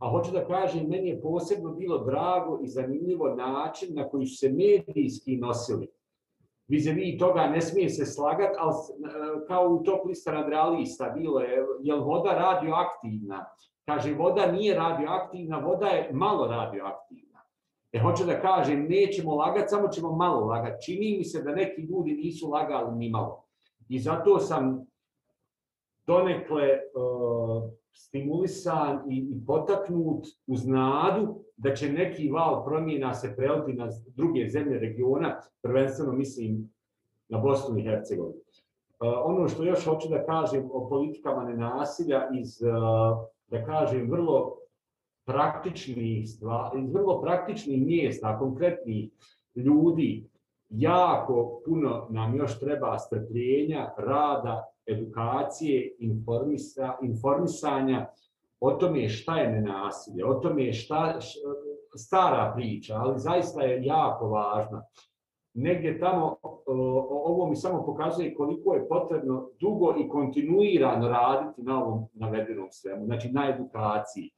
[0.00, 4.36] a hoću da kažem, meni je posebno bilo drago i zanimljivo način na koji su
[4.36, 5.88] se medijski nosili
[6.72, 11.94] vizavi toga ne smije se slagati, ali e, kao u top lista bilo je, je
[11.94, 13.44] voda radioaktivna?
[13.84, 17.40] Kaže, voda nije radioaktivna, voda je malo radioaktivna.
[17.92, 20.84] E, hoću da kažem, nećemo lagati, samo ćemo malo lagati.
[20.84, 23.44] Čini mi se da neki ljudi nisu lagali ni malo.
[23.88, 24.86] I zato sam
[26.06, 33.72] donekle uh, stimulisan i, i potaknut uz nadu da će neki val promjena se preliti
[33.72, 36.70] na druge zemlje regiona, prvenstveno mislim
[37.28, 38.38] na Bosnu i Hercegovinu.
[38.38, 44.56] Uh, ono što još hoću da kažem o politikama nenasilja iz, uh, da kažem, vrlo
[45.24, 49.10] praktičnih stvari, iz vrlo praktičnih mjesta, konkretnih
[49.54, 50.28] ljudi,
[50.68, 58.06] jako puno nam još treba strpljenja, rada, edukacije, informisa, informisanja
[58.64, 61.18] o tome šta je nenasilje, o tome šta,
[61.96, 64.82] stara priča, ali zaista je jako važna.
[65.54, 66.36] Negdje tamo,
[67.24, 73.04] ovo mi samo pokazuje koliko je potrebno dugo i kontinuirano raditi na ovom navedenom svemu,
[73.04, 74.30] znači na edukaciji.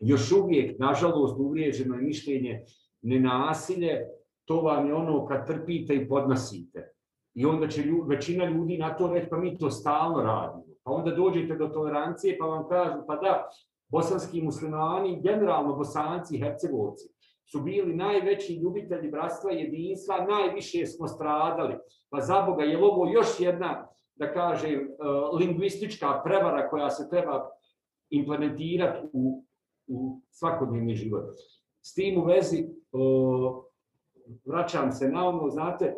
[0.00, 2.64] Još uvijek, nažalost, uvriježeno je mišljenje
[3.02, 4.06] nenasilje,
[4.44, 6.92] to vam je ono kad trpite i podnosite.
[7.34, 10.73] I onda će većina ljudi na to reći, pa mi to stalno radimo.
[10.84, 13.48] Pa onda dođete do tolerancije pa vam kažu, pa da,
[13.88, 17.08] bosanski muslimani, generalno bosanci i hercegovci,
[17.52, 21.74] su bili najveći ljubitelji bratstva i jedinstva, najviše smo stradali.
[22.10, 27.50] Pa za Boga, je ovo još jedna, da kažem, uh, lingvistička prevara koja se treba
[28.10, 29.44] implementirati u,
[29.86, 31.24] u svakodnevni život.
[31.82, 33.64] S tim u vezi, uh,
[34.44, 35.94] vraćam se na ono, znate,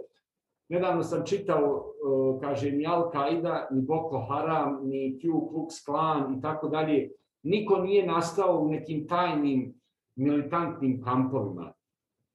[0.69, 1.93] Nedavno sam čitao,
[2.41, 7.11] kaže, ni Al-Qaida, ni Boko Haram, ni Ku Klux Klan i tako dalje.
[7.43, 9.75] Niko nije nastao u nekim tajnim
[10.17, 11.73] militantnim kampovima.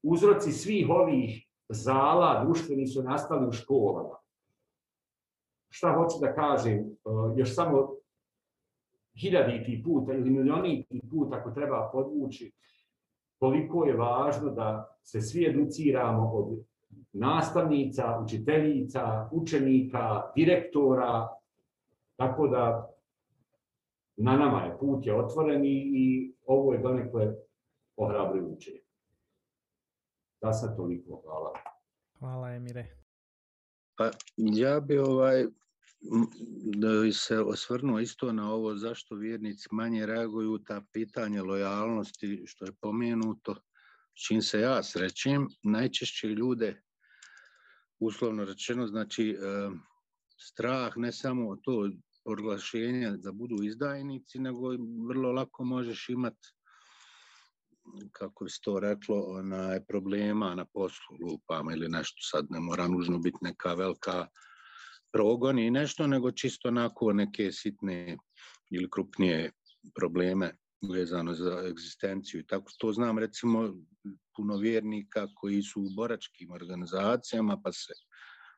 [0.04, 4.16] Uzroci svih ovih zala društveni su nastali u školama.
[5.70, 6.98] Šta hoću da kažem,
[7.36, 7.90] još samo
[9.22, 12.52] hiljaditi puta ili milioniti put ako treba podvući,
[13.40, 16.64] koliko je važno da se svi educiramo od
[17.14, 21.28] nastavnica, učiteljica, učenika, direktora,
[22.16, 22.92] tako da
[24.18, 27.36] na nama je put je otvoren i, i ovo je donekle
[27.96, 28.72] ohrabrujuće.
[30.42, 31.54] Da sad toliko, hvala.
[32.20, 32.88] Hvala Emire.
[33.98, 35.46] Pa ja bi ovaj
[36.76, 42.66] da bi se osvrnuo isto na ovo zašto vjernici manje reaguju ta pitanje lojalnosti što
[42.66, 43.56] je pomenuto
[44.28, 46.82] čim se ja srećem najčešće ljude
[48.00, 49.38] uslovno rečeno, znači
[50.38, 51.90] strah ne samo to
[52.26, 54.70] proglašenje da budu izdajnici, nego
[55.08, 56.50] vrlo lako možeš imati
[58.12, 62.88] kako bi se to reklo, onaj, problema na poslu, lupama ili nešto, sad ne mora
[62.88, 64.28] nužno biti neka velika
[65.14, 68.18] progon i nešto, nego čisto onako neke sitne
[68.70, 69.52] ili krupnije
[69.96, 73.74] probleme vezano za egzistenciju i tako to znam recimo
[74.36, 77.94] puno vjernika koji su u boračkim organizacijama pa se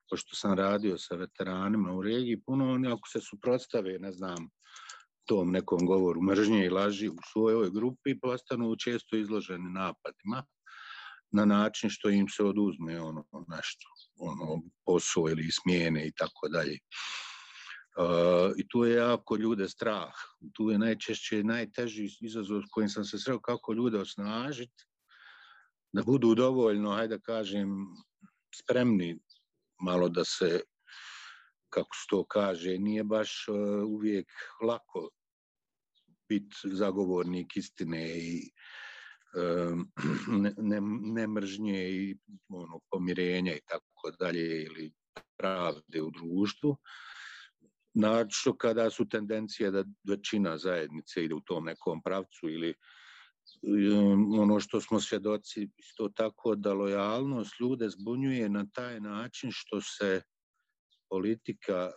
[0.10, 4.50] pošto sam radio sa veteranima u regiji puno oni ako se suprotstave ne znam
[5.26, 10.44] tom nekom govoru mržnje i laži u svojoj grupi postanu često izloženi napadima
[11.32, 13.88] na način što im se oduzme ono nešto,
[14.20, 16.78] ono posao ili smjene i tako dalje.
[18.58, 20.14] I tu je jako ljude strah.
[20.54, 24.86] Tu je najčešće najteži izazov s kojim sam se sreo kako ljude osnažiti,
[25.94, 27.70] da budu dovoljno, hajde da kažem,
[28.56, 29.20] spremni
[29.82, 30.62] malo da se,
[31.70, 33.46] kako se to kaže, nije baš
[33.88, 35.10] uvijek lako
[36.30, 38.52] biti zagovornik istine i
[40.58, 42.18] ne, ne, mržnje i
[42.50, 44.94] ono, pomirenja i tako dalje ili
[45.38, 46.78] pravde u društvu.
[47.96, 52.74] Znači, kada su tendencije da većina zajednice ide u tom nekom pravcu ili
[54.40, 60.22] ono što smo svjedoci isto tako da lojalnost ljude zbunjuje na taj način što se
[61.10, 61.92] politika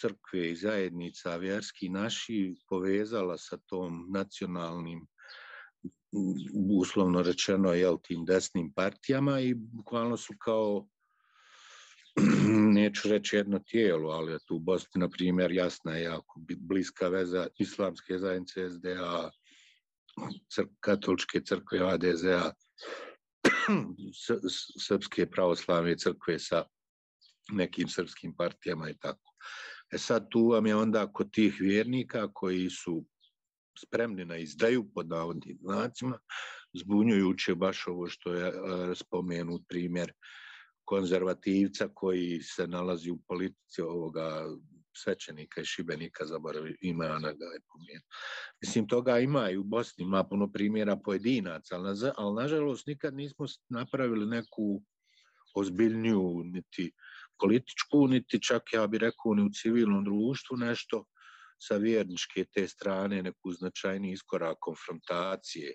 [0.00, 5.06] crkve i zajednica vjerski naši povezala sa tom nacionalnim
[6.80, 10.88] uslovno rečeno jel, tim desnim partijama i bukvalno su kao
[12.78, 17.46] neću reći jedno tijelo, ali tu u Bosni, na primjer, jasna je jako bliska veza
[17.58, 19.30] islamske zajednice SDA,
[20.80, 22.52] katoličke crkve ADZ-a,
[24.86, 26.64] srpske pravoslavne crkve sa
[27.52, 29.32] nekim srpskim partijama i tako.
[29.92, 33.04] E sad tu vam je onda kod tih vjernika koji su
[33.78, 36.18] spremni na izdaju pod navodnim znacima,
[36.74, 38.52] zbunjujuće baš ovo što je
[38.94, 40.12] spomenut primjer
[40.86, 44.46] konzervativca koji se nalazi u politici ovoga
[44.96, 47.60] svećenika i šibenika, zaboravi ima na ga je
[48.62, 53.46] Mislim, toga ima i u Bosni, ima puno primjera pojedinaca, ali, ali nažalost nikad nismo
[53.68, 54.82] napravili neku
[55.54, 56.92] ozbiljniju niti
[57.40, 61.04] političku, niti čak ja bih rekao ni u civilnom društvu nešto
[61.58, 65.74] sa vjerničke te strane neku značajni iskorak konfrontacije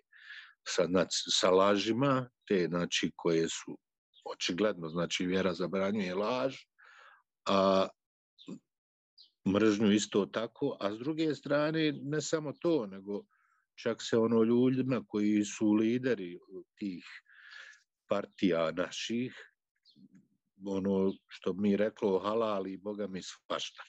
[0.67, 3.77] sa, sa lažima, te znači koje su
[4.23, 6.55] očigledno, znači vjera zabranjuje laž,
[7.45, 7.87] a
[9.47, 13.23] mržnju isto tako, a s druge strane ne samo to, nego
[13.83, 16.39] čak se ono ljudima koji su lideri
[16.75, 17.05] tih
[18.09, 19.33] partija naših,
[20.65, 23.83] ono što mi reklo halal i boga mi svašta.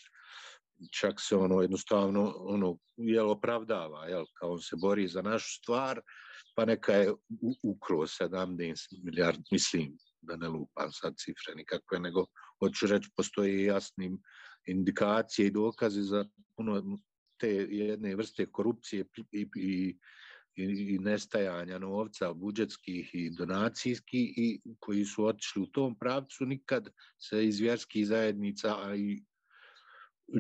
[1.01, 6.01] Čak se ono jednostavno ono jel opravdava jel kao on se bori za našu stvar
[6.55, 7.12] pa neka je
[7.62, 12.27] ukro 17 milijardi mislim da ne lupam sad cifre nikakve nego
[12.59, 14.19] hoću reći postoji jasni
[14.67, 16.25] indikacije i dokazi za
[16.57, 16.99] puno
[17.41, 19.99] te jedne vrste korupcije i, i,
[20.95, 27.47] i nestajanja novca budžetskih i donacijskih i koji su otišli u tom pravcu nikad se
[27.47, 29.23] iz vjerskih zajednica a i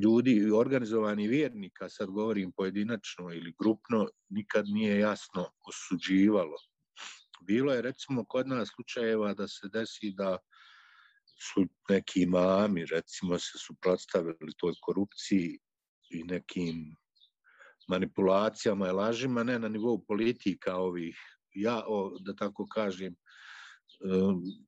[0.02, 6.56] ljudi, organizovani vjernika, sad govorim pojedinačno ili grupno, nikad nije jasno osuđivalo.
[7.46, 10.38] Bilo je recimo kod nas slučajeva da se desi da
[11.42, 15.58] su neki imami recimo se suprotstavili toj korupciji
[16.10, 16.96] i nekim
[17.88, 21.16] manipulacijama i lažima, ne na nivou politika ovih,
[21.54, 23.14] ja, o, da tako kažem,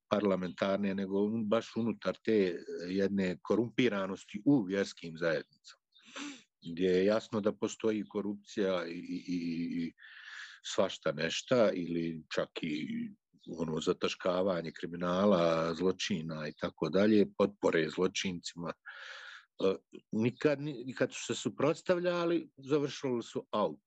[0.09, 2.57] parlamentarne, nego baš unutar te
[2.89, 5.83] jedne korumpiranosti u vjerskim zajednicama,
[6.73, 9.39] gdje je jasno da postoji korupcija i, i,
[9.83, 9.93] i
[10.67, 13.11] svašta nešta ili čak i
[13.59, 18.73] ono zataškavanje kriminala, zločina i tako dalje, potpore zločincima.
[20.13, 23.81] Nikad, nikad su se suprotstavljali, završili su out,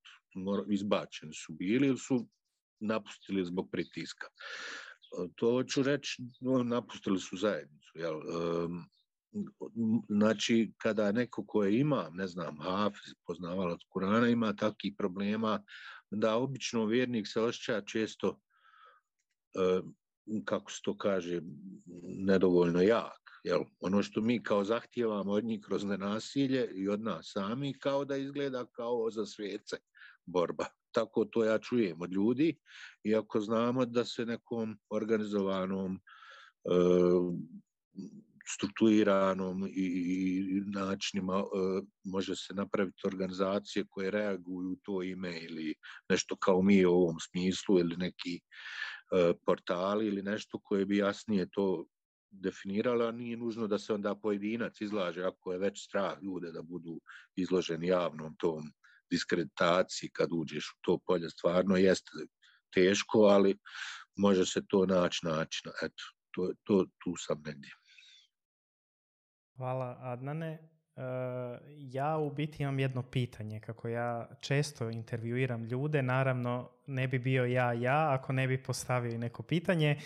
[0.70, 2.28] izbačeni su bili ili su
[2.80, 4.28] napustili zbog pritiska
[5.36, 6.24] to ću reći,
[6.66, 7.92] napustili su zajednicu.
[7.96, 8.22] Jel?
[10.10, 15.64] Znači, kada neko koje ima, ne znam, Hafiz, poznavalac Kurana, ima takvih problema,
[16.12, 18.40] da obično vjernik se osjeća često,
[20.46, 21.42] kako se to kaže,
[22.04, 23.22] nedovoljno jak.
[23.44, 23.62] Jel?
[23.80, 28.18] Ono što mi kao zahtijevamo od njih kroz nenasilje i od nas sami, kao da
[28.18, 29.78] izgleda kao za svijece
[30.26, 30.66] borba
[30.98, 32.58] tako to ja čujem od ljudi,
[33.04, 36.00] iako znamo da se nekom organizovanom, e,
[38.56, 41.44] strukturiranom i načinima e,
[42.04, 45.76] može se napraviti organizacije koje reaguju u to ime ili
[46.10, 51.50] nešto kao mi u ovom smislu ili neki e, portali ili nešto koje bi jasnije
[51.52, 51.86] to
[52.32, 56.62] definiralo, a nije nužno da se onda pojedinac izlaže ako je već strah ljude da
[56.62, 57.00] budu
[57.36, 58.72] izloženi javnom tom
[59.12, 61.30] diskreditaciji kad uđeš u to polje.
[61.30, 62.12] Stvarno jeste
[62.74, 63.58] teško, ali
[64.16, 65.72] može se to naći načina.
[65.82, 67.77] Eto, to, to, tu sam negdje.
[69.58, 70.58] Hvala Adnane.
[70.96, 71.02] E,
[71.78, 77.46] ja u biti imam jedno pitanje, kako ja često intervjuiram ljude, naravno ne bi bio
[77.46, 79.90] ja ja ako ne bi postavio neko pitanje.
[79.92, 79.98] E,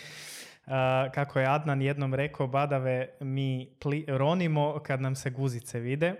[1.14, 3.76] kako je Adnan jednom rekao, badave mi
[4.08, 6.06] ronimo kad nam se guzice vide.
[6.06, 6.16] E,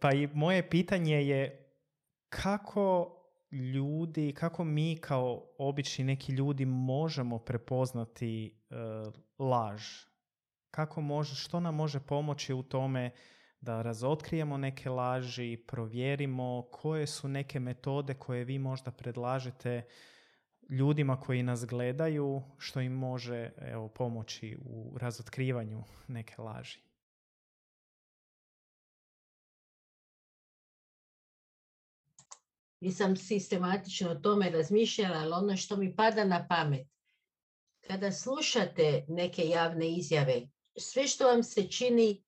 [0.00, 1.68] pa i moje pitanje je
[2.28, 3.16] kako
[3.52, 8.54] ljudi, kako mi kao obični neki ljudi možemo prepoznati
[9.38, 9.82] laž?
[10.76, 13.10] Kako može, što nam može pomoći u tome
[13.60, 19.82] da razotkrijemo neke laži, provjerimo koje su neke metode koje vi možda predlažete
[20.68, 26.80] ljudima koji nas gledaju, što im može evo, pomoći u razotkrivanju neke laži.
[32.80, 36.86] Nisam sistematično o tome razmišljala, ali ono što mi pada na pamet,
[37.80, 42.24] kada slušate neke javne izjave sve što vam se čini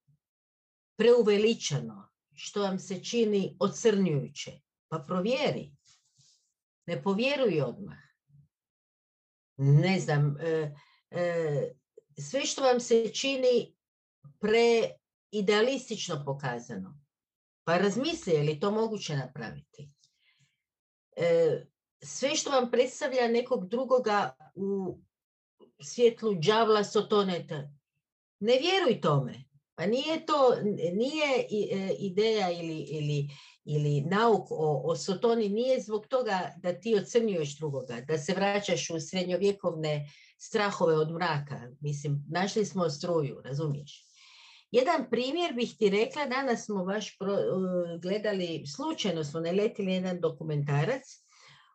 [0.98, 5.72] preuveličano, što vam se čini ocrnjujuće, pa provjeri.
[6.86, 7.98] Ne povjeruj odmah.
[9.56, 10.74] Ne znam, e,
[11.10, 11.74] e,
[12.18, 13.74] sve što vam se čini
[14.40, 17.00] preidealistično pokazano,
[17.64, 19.90] pa razmisli je li to moguće napraviti.
[21.16, 21.66] E,
[22.02, 24.98] sve što vam predstavlja nekog drugoga u
[25.80, 27.70] svjetlu džavla sotoneta,
[28.40, 29.44] ne vjeruj tome.
[29.74, 30.56] Pa nije to,
[30.92, 33.28] nije e, ideja ili, ili,
[33.64, 38.90] ili nauk o, o Sotoni nije zbog toga da ti ocrnjuješ drugoga, da se vraćaš
[38.90, 41.60] u srednjovjekovne strahove od mraka.
[41.80, 44.08] Mislim, našli smo struju, razumiješ?
[44.70, 47.36] Jedan primjer bih ti rekla, danas smo baš pro,
[48.02, 51.02] gledali, slučajno smo naletili jedan dokumentarac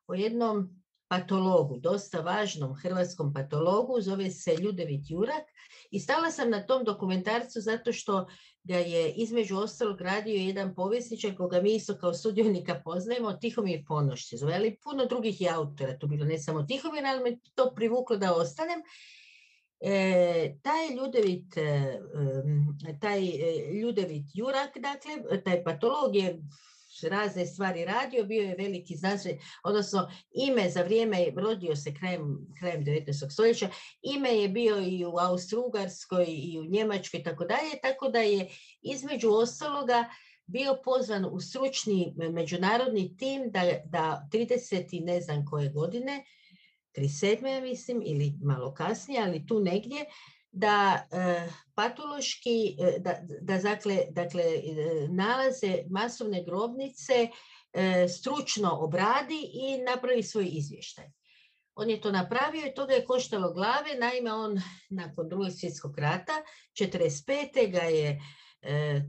[0.08, 0.83] o jednom
[1.14, 5.52] patologu, dosta važnom hrvatskom patologu, zove se Ljudevit Jurak
[5.92, 8.26] i stala sam na tom dokumentarcu zato što
[8.64, 14.30] ga je između ostalog radio jedan povjesničar koga mi isto kao sudionika poznajemo, Tihomir Ponoš
[14.30, 17.74] se zove, ali puno drugih je autora, to bilo ne samo Tihomir, ali me to
[17.76, 18.82] privuklo da ostanem.
[19.80, 22.00] E, taj Ljudevit, e,
[23.02, 26.40] taj e, Ljudevit Jurak, dakle, taj patolog je
[27.04, 32.86] razne stvari radio, bio je veliki znanstvenik, odnosno ime za vrijeme, rodio se krajem, krajem
[32.86, 33.32] 19.
[33.32, 33.70] stoljeća,
[34.02, 38.50] ime je bio i u Austro-Ugarskoj i u Njemačkoj i tako dalje, tako da je
[38.82, 40.06] između ostaloga
[40.46, 44.86] bio pozvan u stručni međunarodni tim da, da 30.
[44.92, 46.24] i ne znam koje godine,
[46.98, 47.48] 37.
[47.48, 50.06] ja mislim, ili malo kasnije, ali tu negdje,
[50.54, 54.44] da e, patološki, e, da, da dakle, dakle,
[55.10, 57.28] nalaze masovne grobnice
[57.74, 61.06] e, stručno obradi i napravi svoj izvještaj.
[61.76, 66.00] On je to napravio i to ga je koštalo glave, naime on nakon drugog svjetskog
[66.00, 66.34] rata,
[66.80, 67.72] 45.
[67.72, 68.22] ga je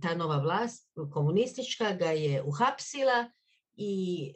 [0.03, 3.30] ta nova vlast komunistička ga je uhapsila
[3.76, 4.32] i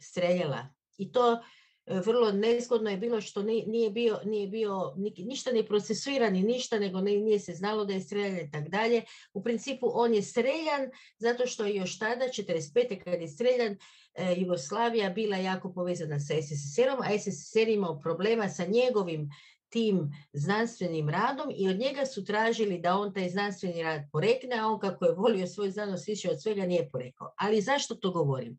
[0.00, 0.68] streljala.
[0.98, 1.40] I to
[1.86, 7.00] vrlo nezgodno je bilo što nije bio, nije bio ništa ne procesuiran ni ništa, nego
[7.00, 9.02] nije se znalo da je streljan i tako dalje.
[9.32, 13.04] U principu on je streljan zato što je još tada, 45.
[13.04, 13.76] kad je streljan,
[14.14, 19.30] e, Jugoslavija bila jako povezana sa SSSR-om, a SSSR imao problema sa njegovim
[19.68, 24.66] tim znanstvenim radom i od njega su tražili da on taj znanstveni rad porekne, a
[24.66, 27.34] on kako je volio svoj znanost više od svega nije porekao.
[27.36, 28.58] Ali zašto to govorim?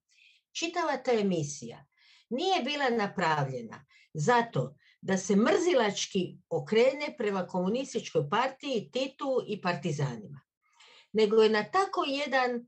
[0.52, 1.86] Čitava ta emisija
[2.30, 10.42] nije bila napravljena zato da se mrzilački okrene prema komunističkoj partiji, Titu i partizanima.
[11.14, 12.68] Nego je na tako jedan,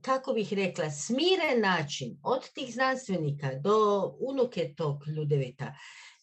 [0.00, 5.74] kako bih rekla, smiren način od tih znanstvenika do unuke tog Ljudevita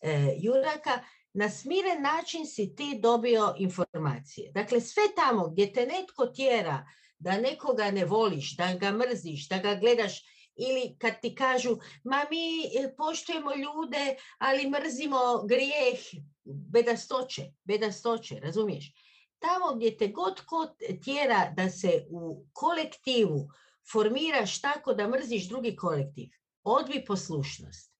[0.02, 1.00] e, Juraka,
[1.34, 4.52] na smiren način si ti dobio informacije.
[4.52, 6.86] Dakle, sve tamo gdje te netko tjera
[7.20, 12.26] da nekoga ne voliš, da ga mrziš, da ga gledaš ili kad ti kažu ma
[12.30, 16.00] mi e, poštujemo ljude, ali mrzimo grijeh,
[16.44, 18.94] bedastoće, bedastoće, razumiješ?
[19.40, 20.68] Tamo gdje te god ko
[21.04, 23.50] tjera da se u kolektivu
[23.92, 26.30] formiraš tako da mrziš drugi kolektiv,
[26.64, 27.95] odbi poslušnost.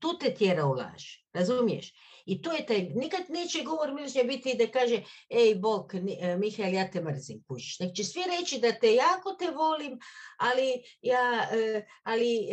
[0.00, 1.92] Tu te tjera u laž, razumiješ?
[2.26, 6.74] I to je taj, nikad neće govor mržnje biti da kaže, ej Bog, e, Mihael,
[6.74, 7.78] ja te mrzim, kužiš.
[7.78, 9.98] Nek će svi reći da te jako te volim,
[10.38, 12.48] ali ja, e, ali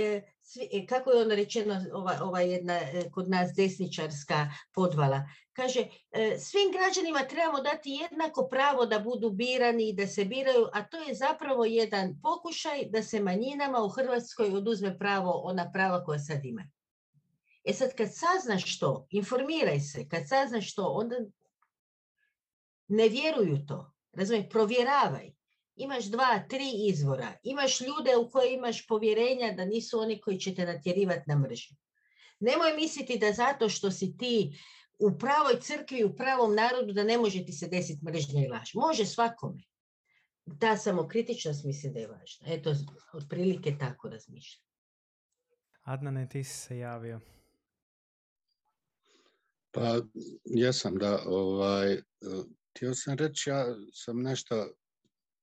[0.90, 2.80] kako je ono rečeno, ova, ova jedna
[3.14, 5.24] kod nas desničarska podvala,
[5.54, 5.88] kaže,
[6.40, 10.98] svim građanima trebamo dati jednako pravo da budu birani i da se biraju, a to
[10.98, 16.46] je zapravo jedan pokušaj da se manjinama u Hrvatskoj oduzme pravo, ona prava koja sad
[16.46, 16.77] imaju.
[17.68, 21.16] E sad kad saznaš to, informiraj se, kad saznaš to, onda
[22.88, 23.94] ne vjeruju to.
[24.14, 25.32] Razumiješ, provjeravaj.
[25.76, 27.34] Imaš dva, tri izvora.
[27.44, 31.78] Imaš ljude u koje imaš povjerenja da nisu oni koji će te natjerivati na mržnju.
[32.40, 34.60] Nemoj misliti da zato što si ti
[35.00, 38.74] u pravoj crkvi, u pravom narodu, da ne može ti se desiti mržnja i laž.
[38.74, 39.64] Može svakome.
[40.60, 42.48] Ta samokritičnost mislim da je važna.
[42.48, 42.74] Eto,
[43.14, 44.64] otprilike tako razmišljam.
[45.82, 47.20] Adnane, ti si se javio.
[49.78, 50.02] Pa
[50.46, 52.02] jesam da, ovaj,
[52.70, 54.70] htio sam reći, ja sam nešto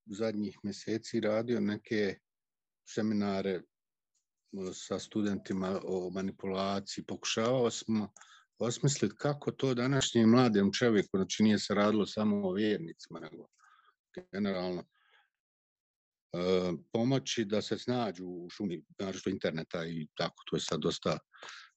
[0.06, 2.18] zadnjih mjeseci radio neke
[2.88, 3.60] seminare
[4.72, 7.04] sa studentima o manipulaciji.
[7.04, 8.12] Pokušavao smo
[8.58, 13.48] osmisliti kako to današnjem mladem čovjeku, znači nije se radilo samo o vjernicima, nego
[14.32, 14.86] generalno e,
[16.92, 21.18] pomoći da se snađu u šumi, naročito interneta i tako, to je sad dosta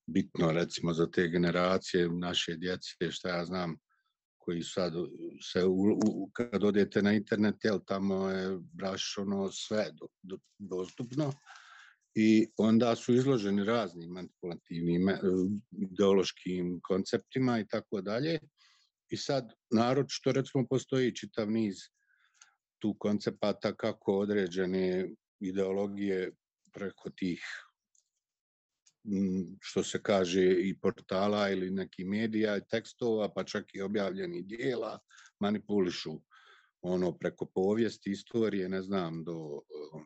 [0.07, 3.77] bitno recimo za te generacije naše djece, šta ja znam,
[4.37, 4.93] koji sad
[5.51, 9.91] se, u, kad odete na internet, jel, tamo je baš ono sve
[10.21, 11.33] do, dostupno
[12.15, 15.09] i onda su izloženi raznim manipulativnim
[15.71, 18.39] ideološkim konceptima i tako dalje.
[19.09, 21.75] I sad, naročito, recimo, postoji čitav niz
[22.81, 26.31] tu koncepata kako određene ideologije
[26.73, 27.41] preko tih
[29.61, 34.99] što se kaže i portala ili nekih medija i tekstova, pa čak i objavljenih dijela,
[35.39, 36.19] manipulišu
[36.81, 40.05] ono preko povijesti, istorije, ne znam, do um,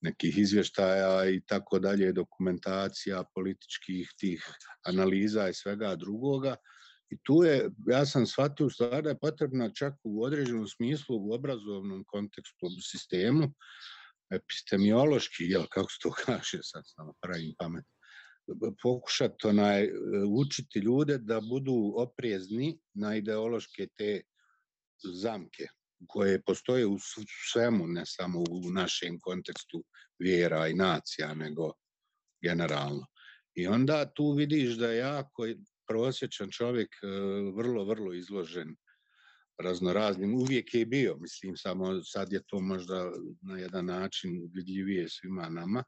[0.00, 4.46] nekih izvještaja i tako dalje, dokumentacija političkih tih
[4.86, 6.56] analiza i svega drugoga.
[7.10, 11.34] I tu je, ja sam shvatio stvar da je potrebna čak u određenom smislu u
[11.34, 13.52] obrazovnom kontekstu, u sistemu,
[14.30, 17.84] epistemiološki, jel, kako se to kaže, sad samo pravim pamet,
[18.82, 19.88] pokušati onaj,
[20.38, 24.20] učiti ljude da budu oprezni na ideološke te
[25.14, 25.66] zamke
[26.06, 26.98] koje postoje u
[27.52, 29.84] svemu, ne samo u našem kontekstu
[30.18, 31.72] vjera i nacija, nego
[32.42, 33.06] generalno.
[33.54, 35.46] I onda tu vidiš da je jako
[35.88, 37.06] prosječan čovjek e,
[37.56, 38.76] vrlo, vrlo izložen
[39.58, 45.48] raznoraznim, uvijek je bio, mislim, samo sad je to možda na jedan način vidljivije svima
[45.48, 45.84] nama.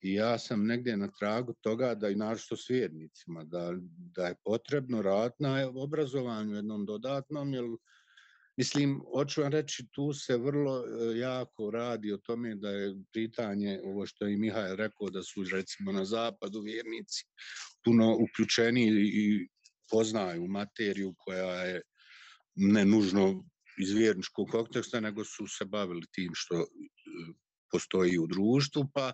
[0.00, 3.72] I ja sam negdje na tragu toga da i našto svjednicima, da,
[4.16, 7.64] da je potrebno raditi na obrazovanju jednom dodatnom, jer
[8.56, 13.80] Mislim, hoću vam reći, tu se vrlo e, jako radi o tome da je pitanje,
[13.84, 17.24] ovo što je i Mihajl rekao, da su recimo na zapadu vjernici
[17.84, 19.48] puno uključeni i
[19.90, 21.82] poznaju materiju koja je
[22.54, 23.44] ne nužno
[23.78, 26.64] iz vjerničkog konteksta, nego su se bavili tim što e,
[27.70, 29.12] postoji u društvu, pa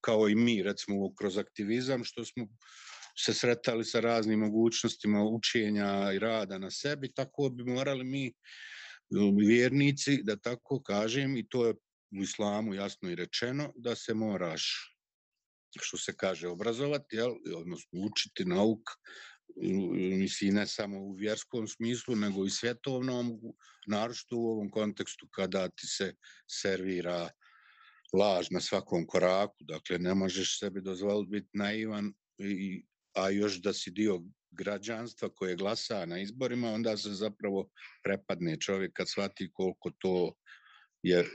[0.00, 2.46] kao i mi, recimo, kroz aktivizam, što smo
[3.18, 8.32] se sretali sa raznim mogućnostima učenja i rada na sebi, tako bi morali mi e,
[9.46, 11.74] vjernici, da tako kažem, i to je
[12.18, 14.92] u islamu jasno i rečeno, da se moraš
[15.80, 18.90] što se kaže obrazovati, jel, odnosno učiti nauk,
[20.18, 23.40] mislim ne samo u vjerskom smislu, nego i svjetovnom,
[23.86, 26.14] naročito u ovom kontekstu kada ti se
[26.50, 27.30] servira
[28.12, 32.84] laž na svakom koraku, dakle ne možeš sebi dozvoliti biti naivan, i,
[33.16, 37.68] a još da si dio građanstva koje glasa na izborima, onda se zapravo
[38.04, 40.34] prepadne čovjek kad shvati koliko to
[41.02, 41.28] je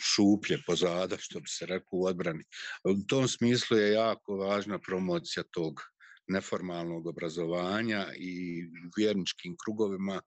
[0.00, 2.44] šuplje pozada, što bi se rekao u odbrani.
[2.84, 5.80] U tom smislu je jako važna promocija tog
[6.28, 8.64] neformalnog obrazovanja i
[8.96, 10.22] vjerničkim krugovima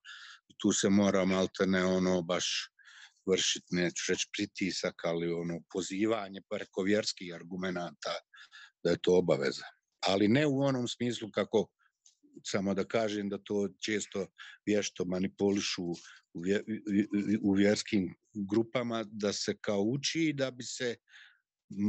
[0.60, 2.70] tu se mora maltene ono baš
[3.30, 8.14] vršiti, neću reći pritisak, ali ono pozivanje preko vjerskih argumenta
[8.84, 9.64] da je to obaveza.
[10.06, 11.66] Ali ne u onom smislu kako
[12.44, 14.26] samo da kažem da to često
[14.66, 15.82] vješto manipulišu
[17.42, 18.14] u vjerskim
[18.50, 20.96] grupama, da se kao uči da bi se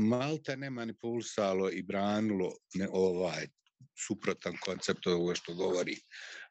[0.09, 3.47] malta ne manipulisalo i branilo ne ovaj
[4.07, 5.95] suprotan koncept ovo što govori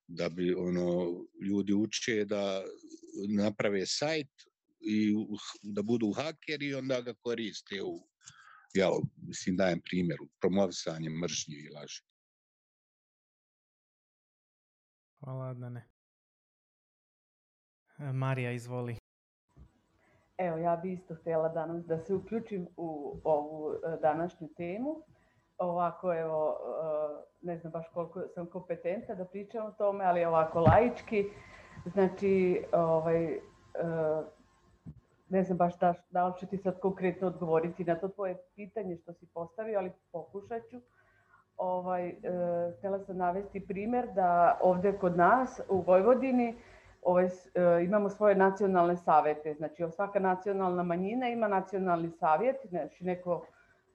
[0.07, 2.63] da bi ono ljudi uče da
[3.37, 4.31] naprave sajt
[4.81, 5.15] i
[5.63, 7.99] da budu hakeri i onda ga koriste u
[8.75, 12.03] jel, mislim dajem primjer, promovisanjem mržnje i laži.
[15.21, 15.89] Hvala, Adnane.
[17.99, 18.97] Marija, izvoli.
[20.39, 25.03] Evo, ja bi isto htjela danas da se uključim u ovu e, današnju temu.
[25.59, 30.61] Ovako, evo, e, ne znam baš koliko sam kompetentna da pričam o tome, ali ovako
[30.61, 31.25] laički.
[31.87, 33.39] Znači, ovaj,
[35.29, 38.97] ne znam baš da, da li ću ti sad konkretno odgovoriti na to tvoje pitanje
[38.97, 40.81] što si postavio, ali pokušat ću.
[41.57, 42.15] Ovaj, e,
[42.79, 46.59] htjela sam navesti primjer da ovdje kod nas u Vojvodini
[47.03, 47.29] ovaj,
[47.85, 49.55] imamo svoje nacionalne savete.
[49.55, 53.47] Znači svaka nacionalna manjina ima nacionalni savjet, znači neko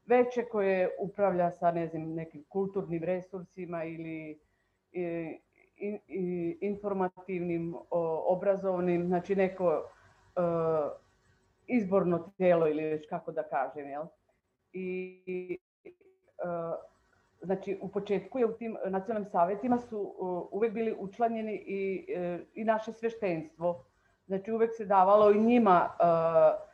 [0.06, 4.40] veće koje upravlja sa ne znam, nekim kulturnim resursima ili
[4.92, 7.76] i, i, informativnim,
[8.28, 10.42] obrazovnim, znači neko e,
[11.68, 13.90] izborno tijelo ili već kako da kažem.
[13.90, 14.04] Jel?
[14.74, 15.58] I
[17.42, 20.16] znači u početku je u tim nacionalnim savjetima su
[20.52, 23.86] uvijek bili učlanjeni i, e, i naše sveštenstvo.
[24.28, 26.71] Znači uvijek se davalo i njima e, e,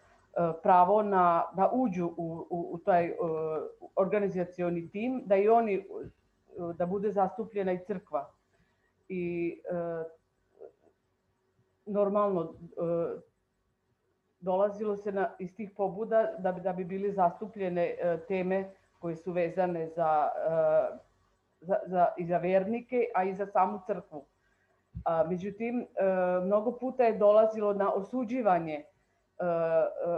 [0.64, 3.14] pravo na, da uđu u, u, taj
[3.96, 5.86] organizacioni tim, da i oni,
[6.76, 8.32] da bude zastupljena i crkva.
[9.10, 9.58] I
[11.86, 12.54] normalno
[14.40, 17.96] dolazilo se na, iz tih pobuda da bi, da bi bili zastupljene
[18.28, 18.70] teme
[19.00, 20.30] koje su vezane za,
[21.62, 24.26] za, za, i za vernike, a i za samu crkvu.
[25.30, 28.84] Međutim, eh, mnogo puta je dolazilo na osuđivanje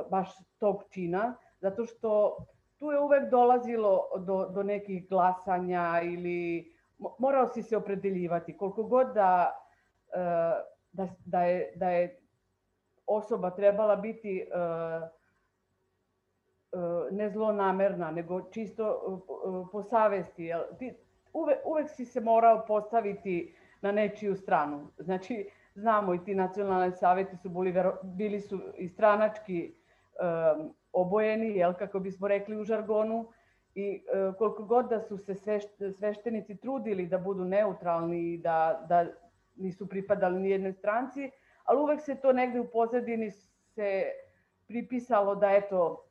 [0.10, 2.38] baš tog čina, zato što
[2.78, 6.72] tu je uvek dolazilo do, do nekih glasanja ili
[7.20, 8.58] morao si se opredeljivati.
[8.58, 9.60] Koliko god da,
[10.92, 12.20] da, da, je, da je
[13.06, 14.48] osoba trebala biti
[16.74, 16.78] E,
[17.12, 20.52] ne zlonamerna, nego čisto e, e, po savesti.
[21.34, 24.88] Uvek, uvek si se morao postaviti na nečiju stranu.
[24.98, 25.50] Znači,
[25.80, 27.74] znamo i ti nacionalni savjeti su bili,
[28.04, 33.32] bili su i stranački um, obojeni, jel, kako bismo rekli u žargonu,
[33.76, 35.36] i uh, koliko god da su se
[35.98, 39.06] sveštenici trudili da budu neutralni i da, da
[39.56, 41.32] nisu pripadali ni jednoj stranci,
[41.64, 43.32] ali uvek se to negde u pozadini
[43.76, 44.04] se
[44.68, 46.06] pripisalo da eto,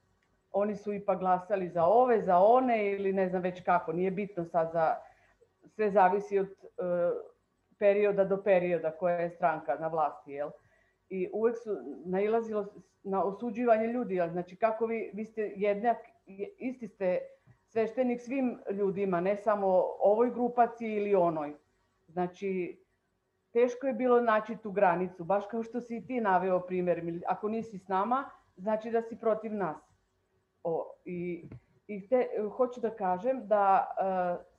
[0.52, 3.92] oni su ipak glasali za ove, za one ili ne znam već kako.
[3.92, 4.96] Nije bitno sad za,
[5.66, 6.52] sve zavisi od e,
[7.78, 10.50] perioda do perioda koja je stranka na vlasti, jel?
[11.08, 11.70] I uvek su
[12.04, 12.66] nailazilo
[13.02, 15.96] na osuđivanje ljudi, znači kako vi, vi ste jednak,
[16.58, 17.18] isti ste
[17.66, 21.54] sveštenik svim ljudima, ne samo ovoj grupaciji ili onoj.
[22.08, 22.80] Znači,
[23.52, 27.22] teško je bilo naći tu granicu, baš kao što si i ti naveo primjer.
[27.26, 29.76] Ako nisi s nama, znači da si protiv nas.
[30.62, 31.48] O, I,
[31.86, 33.86] i te, hoću da kažem da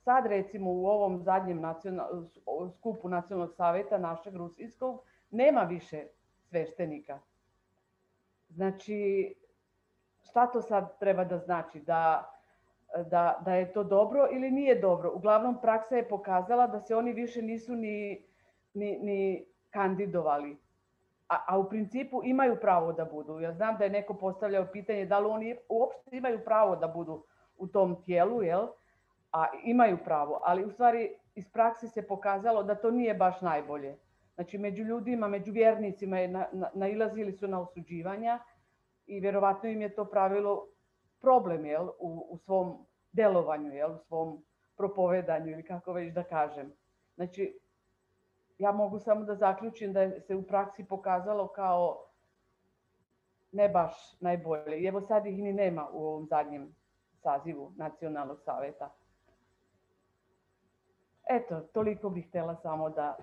[0.04, 2.08] sad recimo u ovom zadnjem nacional,
[2.78, 6.04] skupu nacionalnog saveta našeg rusijskog nema više
[6.48, 7.18] sveštenika.
[8.48, 9.34] Znači,
[10.22, 11.80] šta to sad treba da znači?
[11.80, 12.32] Da,
[13.10, 15.12] da, da je to dobro ili nije dobro?
[15.14, 18.24] Uglavnom, praksa je pokazala da se oni više nisu ni,
[18.74, 20.56] ni, ni kandidovali
[21.30, 23.40] a, a u principu imaju pravo da budu.
[23.40, 27.24] Ja znam da je neko postavljao pitanje da li oni uopšte imaju pravo da budu
[27.58, 28.66] u tom tijelu, jel?
[29.32, 33.96] A imaju pravo, ali u stvari iz praksi se pokazalo da to nije baš najbolje.
[34.34, 38.38] Znači među ljudima, među vjernicima je na, na, nailazili su na osuđivanja
[39.06, 40.68] i vjerovatno im je to pravilo
[41.20, 44.44] problem jel, u, u svom delovanju, jel, u svom
[44.76, 46.72] propovedanju ili kako već da kažem.
[47.14, 47.58] Znači,
[48.58, 52.06] ja mogu samo da zaključim da se u praksi pokazalo kao
[53.52, 54.88] ne baš najbolje.
[54.88, 56.74] Evo sad ih ni nema u ovom zadnjem
[57.22, 58.90] sazivu Nacionalnog saveta.
[61.30, 63.16] Eto, toliko bih htjela samo da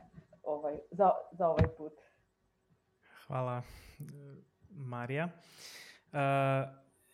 [0.44, 1.94] ovaj, za, za ovaj put.
[3.28, 3.62] Hvala,
[4.70, 5.26] Marija.
[5.26, 6.20] Uh,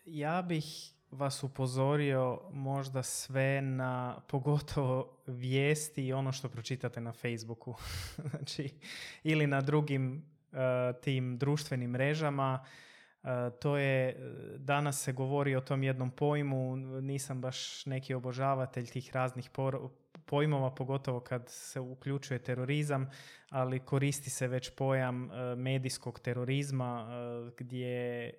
[0.06, 7.76] ja bih vas upozorio možda sve na pogotovo vijesti i ono što pročitate na Facebooku.
[8.30, 8.80] znači,
[9.24, 10.58] ili na drugim uh,
[11.02, 12.66] tim društvenim mrežama.
[13.24, 13.30] Uh,
[13.60, 14.16] to je,
[14.58, 19.50] danas se govori o tom jednom pojmu, nisam baš neki obožavatelj tih raznih
[20.26, 23.10] pojmova, pogotovo kad se uključuje terorizam,
[23.50, 28.34] ali koristi se već pojam e, medijskog terorizma e, gdje e,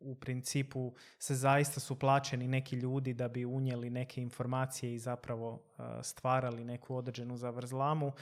[0.00, 5.62] u principu se zaista su plaćeni neki ljudi da bi unijeli neke informacije i zapravo
[6.02, 8.12] stvarali neku određenu zavrzlamu.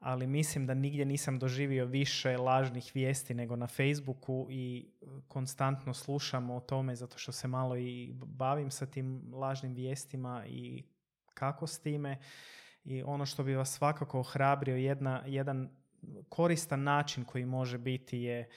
[0.00, 4.88] ali mislim da nigdje nisam doživio više lažnih vijesti nego na Facebooku i
[5.28, 10.82] konstantno slušam o tome zato što se malo i bavim sa tim lažnim vijestima i
[11.36, 12.18] kako s time.
[12.84, 15.70] I ono što bi vas svakako ohrabrio, jedna, jedan
[16.28, 18.48] koristan način koji može biti je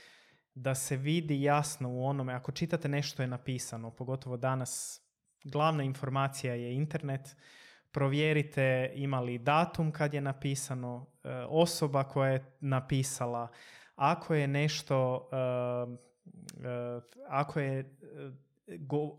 [0.56, 5.02] da se vidi jasno u onome, ako čitate nešto je napisano, pogotovo danas,
[5.44, 7.36] glavna informacija je internet,
[7.92, 13.48] provjerite ima li datum kad je napisano, e, osoba koja je napisala,
[13.96, 15.38] ako je nešto, e,
[16.68, 17.98] e, ako je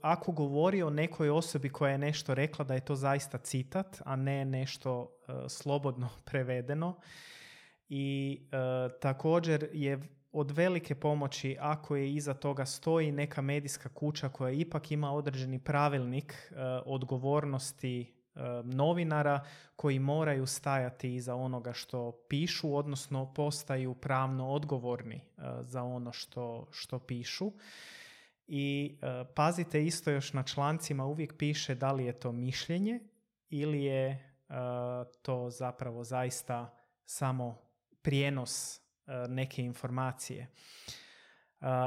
[0.01, 4.17] ako govori o nekoj osobi koja je nešto rekla da je to zaista citat, a
[4.17, 5.11] ne nešto
[5.49, 7.01] slobodno prevedeno.
[7.89, 8.39] I
[9.01, 10.01] također je
[10.33, 15.59] od velike pomoći ako je iza toga stoji neka medijska kuća koja ipak ima određeni
[15.59, 16.53] pravilnik
[16.87, 18.15] odgovornosti
[18.65, 19.45] novinara
[19.77, 25.21] koji moraju stajati iza onoga što pišu, odnosno postaju pravno odgovorni
[25.63, 27.53] za ono što, što pišu.
[28.53, 28.99] I
[29.35, 33.01] pazite isto još na člancima uvijek piše da li je to mišljenje
[33.51, 34.35] ili je
[35.23, 37.59] to zapravo zaista samo
[38.03, 38.81] prijenos
[39.29, 40.49] neke informacije.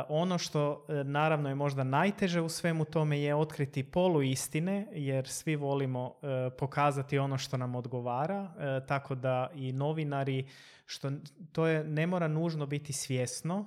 [0.09, 5.55] Ono što e, naravno je možda najteže u svemu tome je otkriti poluistine jer svi
[5.55, 10.47] volimo e, pokazati ono što nam odgovara, e, tako da i novinari,
[10.85, 11.11] što
[11.51, 13.65] to je, ne mora nužno biti svjesno,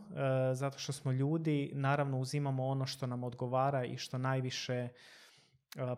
[0.53, 4.89] zato što smo ljudi, naravno uzimamo ono što nam odgovara i što najviše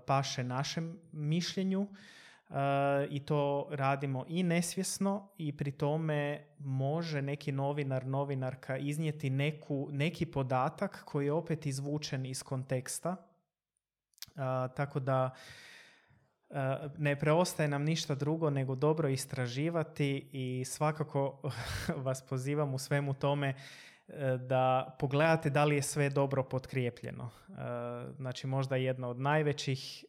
[0.07, 1.89] paše našem mišljenju,
[3.11, 10.27] i to radimo i nesvjesno i pri tome može neki novinar, novinarka iznijeti neku, neki
[10.27, 13.17] podatak koji je opet izvučen iz konteksta.
[14.77, 15.31] tako da
[16.99, 21.51] ne preostaje nam ništa drugo nego dobro istraživati i svakako
[22.05, 23.55] vas pozivam u svemu tome
[24.49, 27.31] da pogledate da li je sve dobro potkrijepljeno.
[28.17, 30.05] Znači možda jedna od najvećih,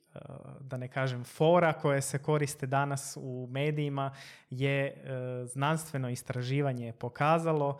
[0.59, 4.15] da ne kažem fora koje se koriste danas u medijima
[4.49, 5.03] je
[5.45, 7.79] znanstveno istraživanje pokazalo.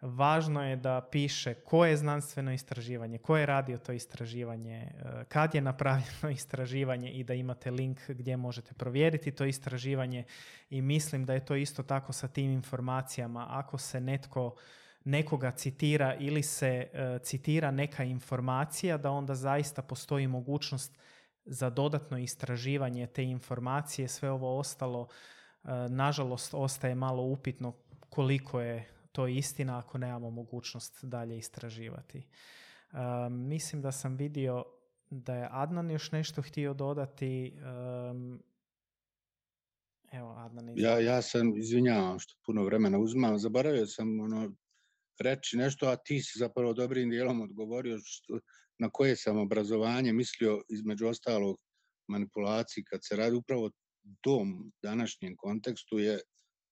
[0.00, 4.92] Važno je da piše koje je znanstveno istraživanje, ko je radio to istraživanje,
[5.28, 10.24] kad je napravljeno istraživanje i da imate link gdje možete provjeriti to istraživanje
[10.70, 13.46] i mislim da je to isto tako sa tim informacijama.
[13.50, 14.54] Ako se netko
[15.04, 16.86] nekoga citira ili se
[17.22, 20.98] citira neka informacija da onda zaista postoji mogućnost
[21.44, 27.72] za dodatno istraživanje te informacije, sve ovo ostalo e, nažalost ostaje malo upitno
[28.08, 32.18] koliko je to istina ako nemamo mogućnost dalje istraživati.
[32.18, 32.26] E,
[33.30, 34.64] mislim da sam vidio
[35.10, 37.54] da je Adnan još nešto htio dodati.
[40.12, 40.72] Evo, Adnan.
[40.76, 44.52] Ja, ja sam, izvinjavam što puno vremena uzmam, zaboravio sam ono,
[45.20, 48.38] reći nešto, a ti si zapravo dobrim dijelom odgovorio što,
[48.80, 51.56] na koje sam obrazovanje mislio između ostalog
[52.08, 53.70] manipulaciji kad se radi upravo
[54.20, 56.20] tom današnjem kontekstu je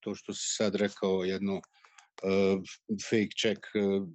[0.01, 2.63] to što si sad rekao jedno uh,
[3.11, 4.09] fake check, uh,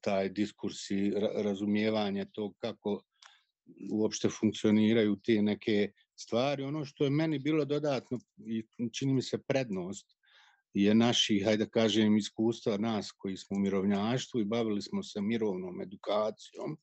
[0.00, 1.12] taj diskurs i
[1.44, 3.02] razumijevanje to kako
[3.92, 6.62] uopšte funkcioniraju te neke stvari.
[6.62, 10.16] Ono što je meni bilo dodatno i čini mi se prednost
[10.74, 15.80] je naši, hajde kažem, iskustva nas koji smo u mirovnjaštvu i bavili smo se mirovnom
[15.82, 16.76] edukacijom,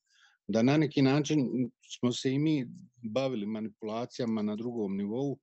[0.48, 1.70] da na neki način
[2.00, 2.68] smo se i mi
[3.02, 5.40] bavili manipulacijama na drugom nivou,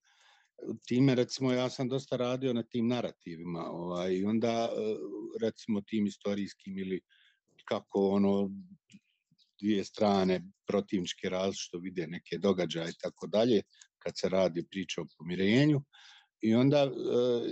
[0.87, 4.69] time recimo ja sam dosta radio na tim narativima ovaj, i onda
[5.41, 7.01] recimo tim istorijskim ili
[7.65, 8.51] kako ono
[9.61, 13.63] dvije strane protivničke različito vide neke događaje i tako dalje
[13.99, 15.83] kad se radi priča o pomirenju.
[16.41, 16.91] I onda e,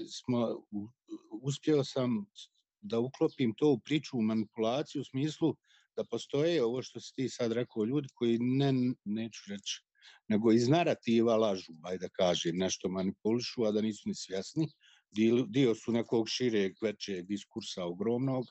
[0.08, 0.64] smo,
[1.42, 2.26] uspio sam
[2.80, 5.56] da uklopim to u priču, u manipulaciju u smislu
[5.98, 8.72] da postoje ovo što si ti sad rekao, ljudi koji ne,
[9.04, 9.82] neću reći,
[10.28, 14.68] nego iz narativa lažu, aj da kažem, nešto manipulišu, a da nisu ni svjesni.
[15.48, 18.46] Dio, su nekog šireg, većeg diskursa ogromnog,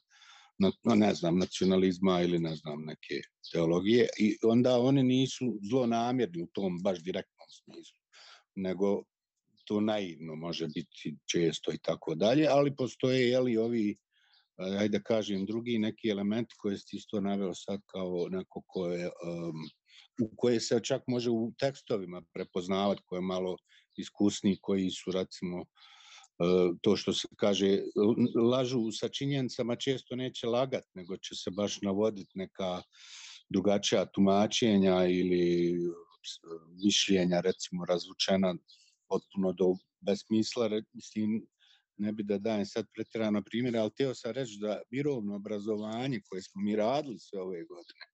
[0.59, 3.19] na, ne znam, nacionalizma ili ne znam, neke
[3.51, 7.99] teologije i onda oni nisu zlonamjerni u tom baš direktnom smislu,
[8.55, 9.03] nego
[9.65, 13.97] to naivno može biti često i tako dalje, ali postoje jeli ovi
[14.57, 19.55] ajde da kažem drugi neki elementi koje ste isto naveo sad kao neko koje um,
[20.21, 23.57] u koje se čak može u tekstovima prepoznavati koje malo
[23.97, 27.79] iskusni koji su recimo uh, to što se kaže
[28.51, 32.81] lažu sa činjenicama često neće lagat nego će se baš navoditi neka
[33.49, 35.73] drugačija tumačenja ili
[36.85, 38.55] mišljenja recimo razvučena
[39.09, 41.47] potpuno do besmisla, mislim,
[41.97, 46.41] ne bi da dajem sad pretjerano primjere, ali htio sam reći da mirovno obrazovanje koje
[46.41, 48.05] smo mi radili sve ove godine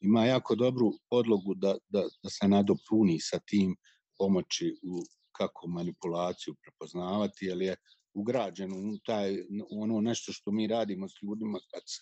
[0.00, 3.76] ima jako dobru podlogu da, da, da se nadopuni sa tim
[4.18, 5.02] pomoći u
[5.36, 7.76] kako manipulaciju prepoznavati, jer je
[8.14, 9.36] ugrađeno u, taj,
[9.70, 12.00] ono nešto što mi radimo s ljudima kad se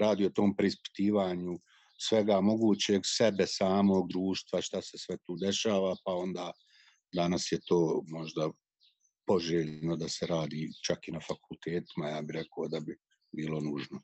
[0.00, 1.58] radi o tom preispitivanju
[1.98, 6.52] svega mogućeg sebe samog društva, šta se sve tu dešava, pa onda
[7.14, 8.50] danas je to možda
[9.26, 12.98] poželjno da se radi čak i na fakultetima, ja bih rekao da bi
[13.32, 14.00] bilo nužno.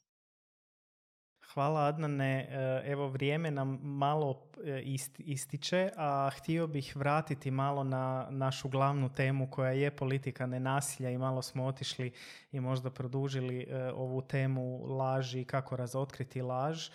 [1.56, 2.48] Hvala Adnane.
[2.50, 4.82] E, evo vrijeme nam malo e,
[5.18, 11.18] ističe, a htio bih vratiti malo na našu glavnu temu koja je politika nenasilja i
[11.18, 12.12] malo smo otišli
[12.52, 16.88] i možda produžili e, ovu temu laži i kako razotkriti laž.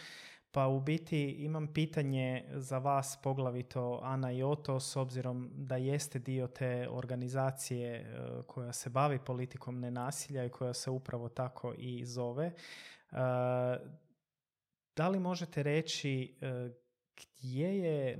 [0.53, 6.19] Pa u biti imam pitanje za vas, poglavito Ana i Oto, s obzirom da jeste
[6.19, 8.15] dio te organizacije
[8.47, 12.51] koja se bavi politikom nenasilja i koja se upravo tako i zove.
[14.95, 16.69] Da li možete reći e,
[17.15, 18.17] gdje je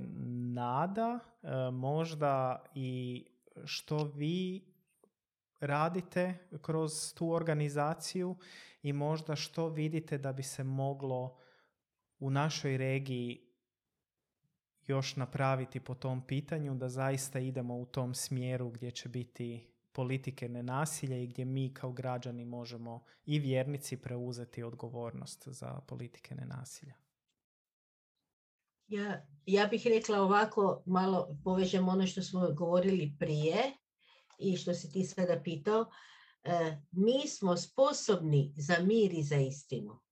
[0.54, 3.24] nada e, možda i
[3.64, 4.64] što vi
[5.60, 8.36] radite kroz tu organizaciju
[8.82, 11.38] i možda što vidite da bi se moglo
[12.22, 13.40] u našoj regiji
[14.86, 20.48] još napraviti po tom pitanju da zaista idemo u tom smjeru gdje će biti politike
[20.48, 26.94] nenasilja i gdje mi kao građani možemo i vjernici preuzeti odgovornost za politike nenasilja?
[28.88, 33.56] Ja, ja bih rekla ovako, malo povežem ono što smo govorili prije
[34.38, 35.86] i što si ti sada pitao.
[36.44, 40.02] E, mi smo sposobni za mir i za istinu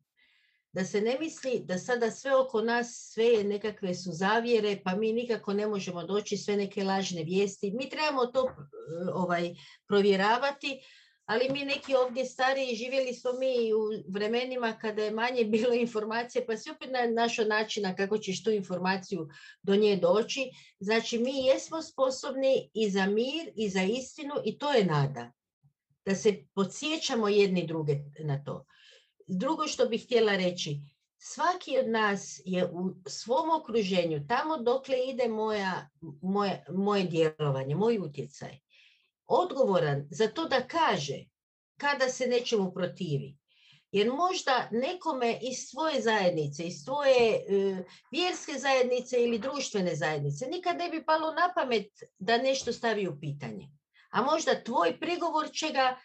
[0.73, 4.97] da se ne misli da sada sve oko nas sve je nekakve su zavjere, pa
[4.97, 7.71] mi nikako ne možemo doći sve neke lažne vijesti.
[7.71, 8.53] Mi trebamo to e,
[9.15, 9.55] ovaj,
[9.89, 10.81] provjeravati,
[11.25, 16.47] ali mi neki ovdje stariji živjeli smo mi u vremenima kada je manje bilo informacije,
[16.47, 19.29] pa se opet na našo načina kako ćeš tu informaciju
[19.63, 20.51] do nje doći.
[20.81, 25.33] Znači mi jesmo sposobni i za mir i za istinu i to je nada.
[26.07, 28.65] Da se podsjećamo jedni druge na to.
[29.33, 30.81] Drugo što bih htjela reći,
[31.19, 35.91] svaki od nas je u svom okruženju, tamo dokle ide moja,
[36.23, 38.59] moje, moje djelovanje, moj utjecaj,
[39.27, 41.25] odgovoran za to da kaže
[41.77, 43.37] kada se nečemu protivi.
[43.93, 50.77] Jer možda nekome iz svoje zajednice, iz svoje e, vjerske zajednice ili društvene zajednice nikad
[50.77, 53.69] ne bi palo na pamet da nešto stavi u pitanje.
[54.11, 55.97] A možda tvoj prigovor će ga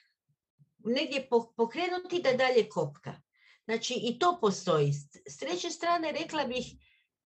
[0.86, 3.21] negdje pokrenuti da dalje kopka.
[3.65, 4.93] Znači i to postoji.
[5.27, 6.65] S treće strane rekla bih,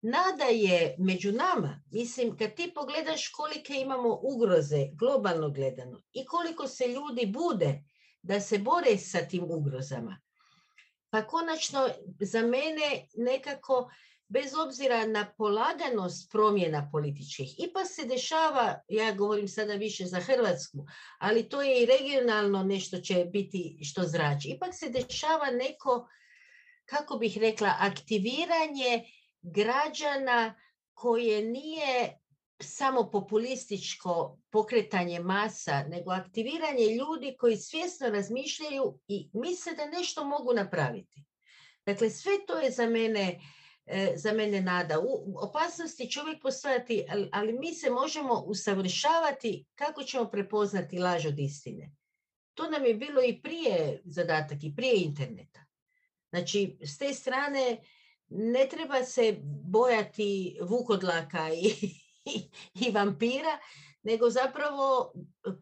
[0.03, 1.83] nada je među nama.
[1.91, 7.85] Mislim, kad ti pogledaš kolike imamo ugroze, globalno gledano, i koliko se ljudi bude
[8.23, 10.21] da se bore sa tim ugrozama.
[11.11, 11.89] Pa konačno,
[12.21, 13.91] za mene nekako
[14.29, 17.55] bez obzira na polaganost promjena političkih.
[17.59, 20.87] Ipak se dešava, ja govorim sada više za Hrvatsku,
[21.19, 24.49] ali to je i regionalno nešto će biti što zrači.
[24.49, 26.09] Ipak se dešava neko,
[26.85, 29.05] kako bih rekla, aktiviranje
[29.43, 30.55] građana
[30.95, 32.19] koje nije
[32.63, 40.53] samo populističko pokretanje masa, nego aktiviranje ljudi koji svjesno razmišljaju i misle da nešto mogu
[40.53, 41.25] napraviti.
[41.87, 43.41] Dakle, sve to je za mene
[44.15, 45.01] za mene nada.
[45.01, 51.39] U opasnosti će uvijek postojati, ali mi se možemo usavršavati kako ćemo prepoznati laž od
[51.39, 51.93] istine.
[52.55, 55.65] To nam je bilo i prije zadatak, i prije interneta.
[56.29, 57.79] Znači, s te strane
[58.29, 61.67] ne treba se bojati vukodlaka i,
[62.35, 63.59] i, i vampira,
[64.03, 65.13] nego zapravo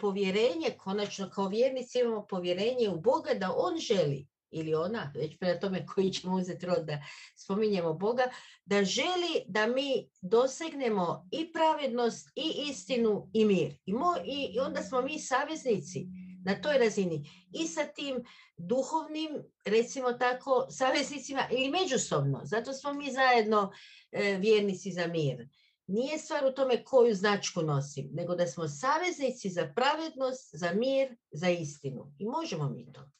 [0.01, 5.61] povjerenje, konačno kao vjernici imamo povjerenje u Boga da On želi ili ona, već prema
[5.61, 7.03] tome koji ćemo uzeti rod da
[7.37, 8.25] spominjemo Boga,
[8.65, 13.77] da želi da mi dosegnemo i pravednost i istinu i mir.
[14.25, 16.07] I, i onda smo mi saveznici
[16.45, 18.25] na toj razini i sa tim
[18.57, 22.41] duhovnim, recimo tako, saveznicima ili međusobno.
[22.45, 23.73] Zato smo mi zajedno
[24.13, 25.49] e, vjernici za mir.
[25.87, 31.17] Nije stvar u tome koju značku nosim, nego da smo saveznici za pravednost, za mir,
[31.31, 32.13] za istinu.
[32.19, 33.11] I možemo mi to.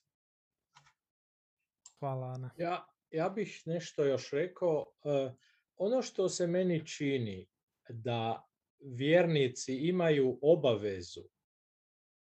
[2.05, 2.50] Hvala, Ana.
[2.59, 4.86] Ja, ja bih nešto još rekao.
[5.05, 5.32] E,
[5.76, 7.48] ono što se meni čini
[7.88, 8.48] da
[8.80, 11.22] vjernici imaju obavezu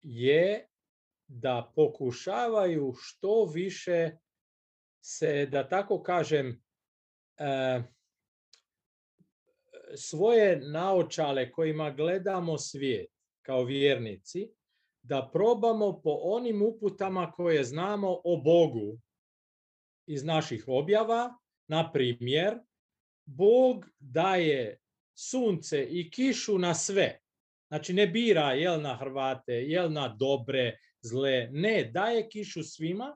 [0.02, 0.68] je
[1.28, 4.12] da pokušavaju što više
[5.02, 6.64] se, da tako kažem,
[7.38, 7.82] e,
[9.96, 13.12] svoje naočale kojima gledamo svijet
[13.42, 14.52] kao vjernici,
[15.02, 19.00] da probamo po onim uputama koje znamo o Bogu
[20.10, 21.38] iz naših objava,
[21.68, 22.60] na primjer,
[23.26, 24.78] Bog daje
[25.16, 27.20] sunce i kišu na sve.
[27.68, 31.50] Znači ne bira jel na Hrvate, jel na dobre, zle.
[31.52, 33.16] Ne, daje kišu svima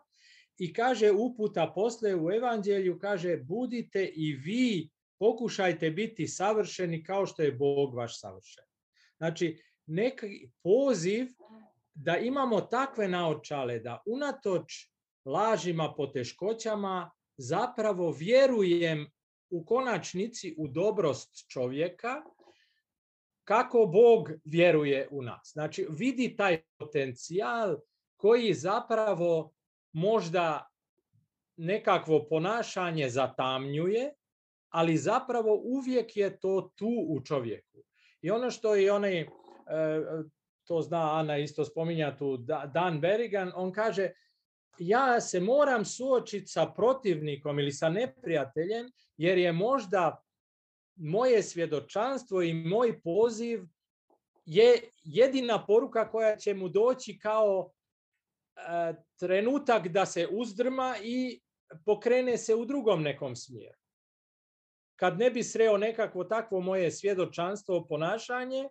[0.58, 4.90] i kaže uputa posle u evanđelju, kaže budite i vi,
[5.20, 8.64] pokušajte biti savršeni kao što je Bog vaš savršen.
[9.18, 11.28] Znači, neki poziv
[11.94, 14.93] da imamo takve naočale, da unatoč
[15.26, 19.12] lažima, poteškoćama, zapravo vjerujem
[19.50, 22.22] u konačnici u dobrost čovjeka,
[23.44, 25.52] kako Bog vjeruje u nas.
[25.54, 27.78] Znači, vidi taj potencijal
[28.16, 29.54] koji zapravo
[29.92, 30.68] možda
[31.58, 34.14] nekakvo ponašanje zatamnjuje,
[34.70, 37.78] ali zapravo uvijek je to tu u čovjeku.
[38.22, 39.28] I ono što je onaj, e,
[40.64, 42.38] to zna Ana isto spominja tu,
[42.74, 44.12] Dan Berigan, on kaže,
[44.78, 50.24] ja se moram suočiti sa protivnikom ili sa neprijateljem, jer je možda
[50.96, 53.64] moje svjedočanstvo i moj poziv
[54.46, 57.72] je jedina poruka koja će mu doći kao
[58.56, 61.42] e, trenutak da se uzdrma i
[61.86, 63.78] pokrene se u drugom nekom smjeru.
[64.96, 68.70] Kad ne bi sreo nekakvo takvo moje svjedočanstvo, ponašanje,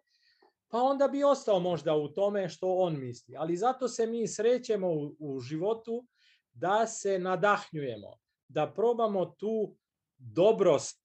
[0.73, 3.37] pa onda bi ostao možda u tome što on misli.
[3.37, 6.07] Ali zato se mi srećemo u, u životu
[6.53, 8.19] da se nadahnjujemo,
[8.49, 9.77] da probamo tu
[10.17, 11.05] dobrost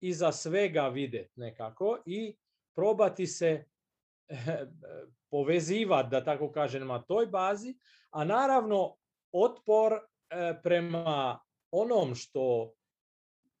[0.00, 2.36] iza svega vidjeti nekako i
[2.74, 3.64] probati se
[5.30, 7.78] povezivati, da tako kažem, na toj bazi,
[8.10, 8.96] a naravno
[9.32, 11.38] otpor e, prema
[11.70, 12.74] onom što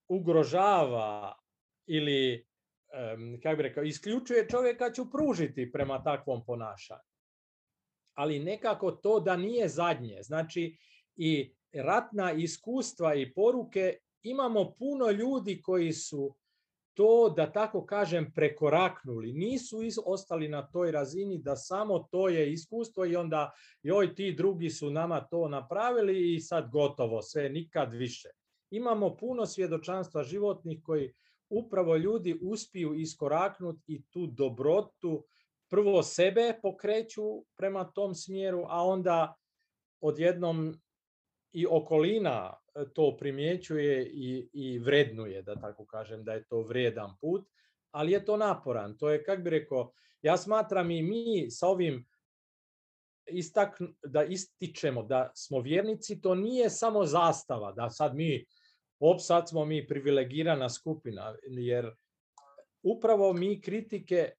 [0.08, 1.38] ugrožava
[1.86, 2.46] ili
[3.42, 7.10] kako bi rekao, isključuje čovjeka ću pružiti prema takvom ponašanju.
[8.14, 10.22] Ali nekako to da nije zadnje.
[10.22, 10.76] Znači
[11.16, 16.36] i ratna iskustva i poruke imamo puno ljudi koji su
[16.94, 19.32] to, da tako kažem, prekoraknuli.
[19.32, 24.70] Nisu ostali na toj razini da samo to je iskustvo i onda joj ti drugi
[24.70, 28.28] su nama to napravili i sad gotovo, sve nikad više.
[28.70, 31.14] Imamo puno svjedočanstva životnih koji
[31.54, 35.24] upravo ljudi uspiju iskoraknuti i tu dobrotu
[35.70, 39.34] prvo sebe pokreću prema tom smjeru, a onda
[40.00, 40.74] odjednom
[41.52, 47.16] i okolina e, to primjećuje i, i vrednuje, da tako kažem, da je to vredan
[47.20, 47.48] put,
[47.90, 48.96] ali je to naporan.
[48.98, 49.92] To je, kak bi rekao,
[50.22, 52.06] ja smatram i mi sa ovim
[53.26, 58.44] istak, da ističemo da smo vjernici, to nije samo zastava, da sad mi
[58.98, 61.94] op, sad smo mi privilegirana skupina, jer
[62.82, 64.30] upravo mi kritike,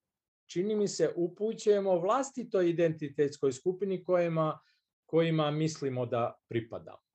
[0.45, 4.59] čini mi se, upućujemo vlastitoj identitetskoj skupini kojima,
[5.05, 7.05] kojima mislimo da pripadamo.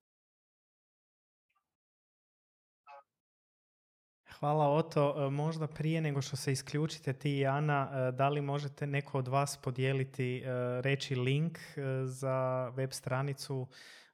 [4.41, 5.15] Hvala Oto.
[5.17, 9.17] E, možda prije nego što se isključite ti i Ana, e, da li možete neko
[9.17, 10.43] od vas podijeliti, e,
[10.81, 11.59] reći link
[12.05, 13.67] za web stranicu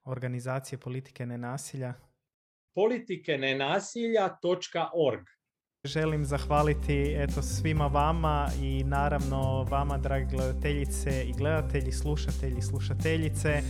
[0.03, 1.93] organizacije politike nenasilja?
[2.77, 5.25] Politike nenasilja.org.
[5.83, 13.49] Želim zahvaliti eto svima vama i naravno vama dragi gledateljice i gledatelji, slušatelji, slušateljice.
[13.49, 13.61] E,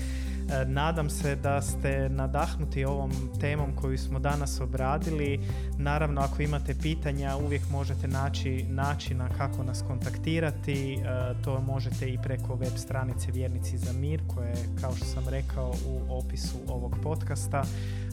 [0.66, 5.40] nadam se da ste nadahnuti ovom temom koju smo danas obradili.
[5.78, 10.94] Naravno, ako imate pitanja, uvijek možete naći načina kako nas kontaktirati.
[10.94, 10.98] E,
[11.44, 15.74] to možete i preko web stranice Vjernici za mir, koja je, kao što sam rekao,
[15.88, 17.64] u opisu ovog podcasta.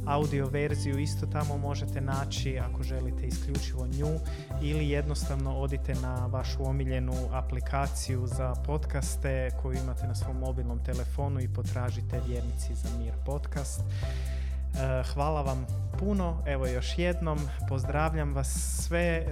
[0.06, 4.18] Audio verziju isto tamo možete naći ako želite isključivo nju
[4.62, 11.40] ili jednostavno odite na vašu omiljenu aplikaciju za podcaste koju imate na svom mobilnom telefonu
[11.40, 13.80] i potražite Vjernici za mir podcast.
[13.80, 15.66] E, hvala vam
[15.98, 17.38] puno, evo još jednom,
[17.68, 19.24] pozdravljam vas sve e,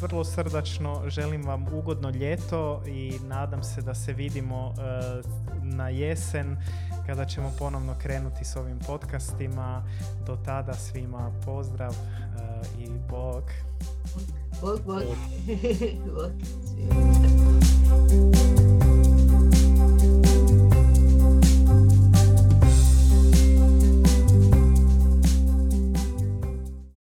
[0.00, 4.82] vrlo srdačno, želim vam ugodno ljeto i nadam se da se vidimo e,
[5.62, 6.56] na jesen
[7.06, 9.82] kada ćemo ponovno krenuti s ovim podcastima.
[10.26, 11.94] Do tada svima pozdrav
[12.78, 13.44] i bog.
[14.60, 15.02] Bog, bog.
[16.06, 16.30] bog.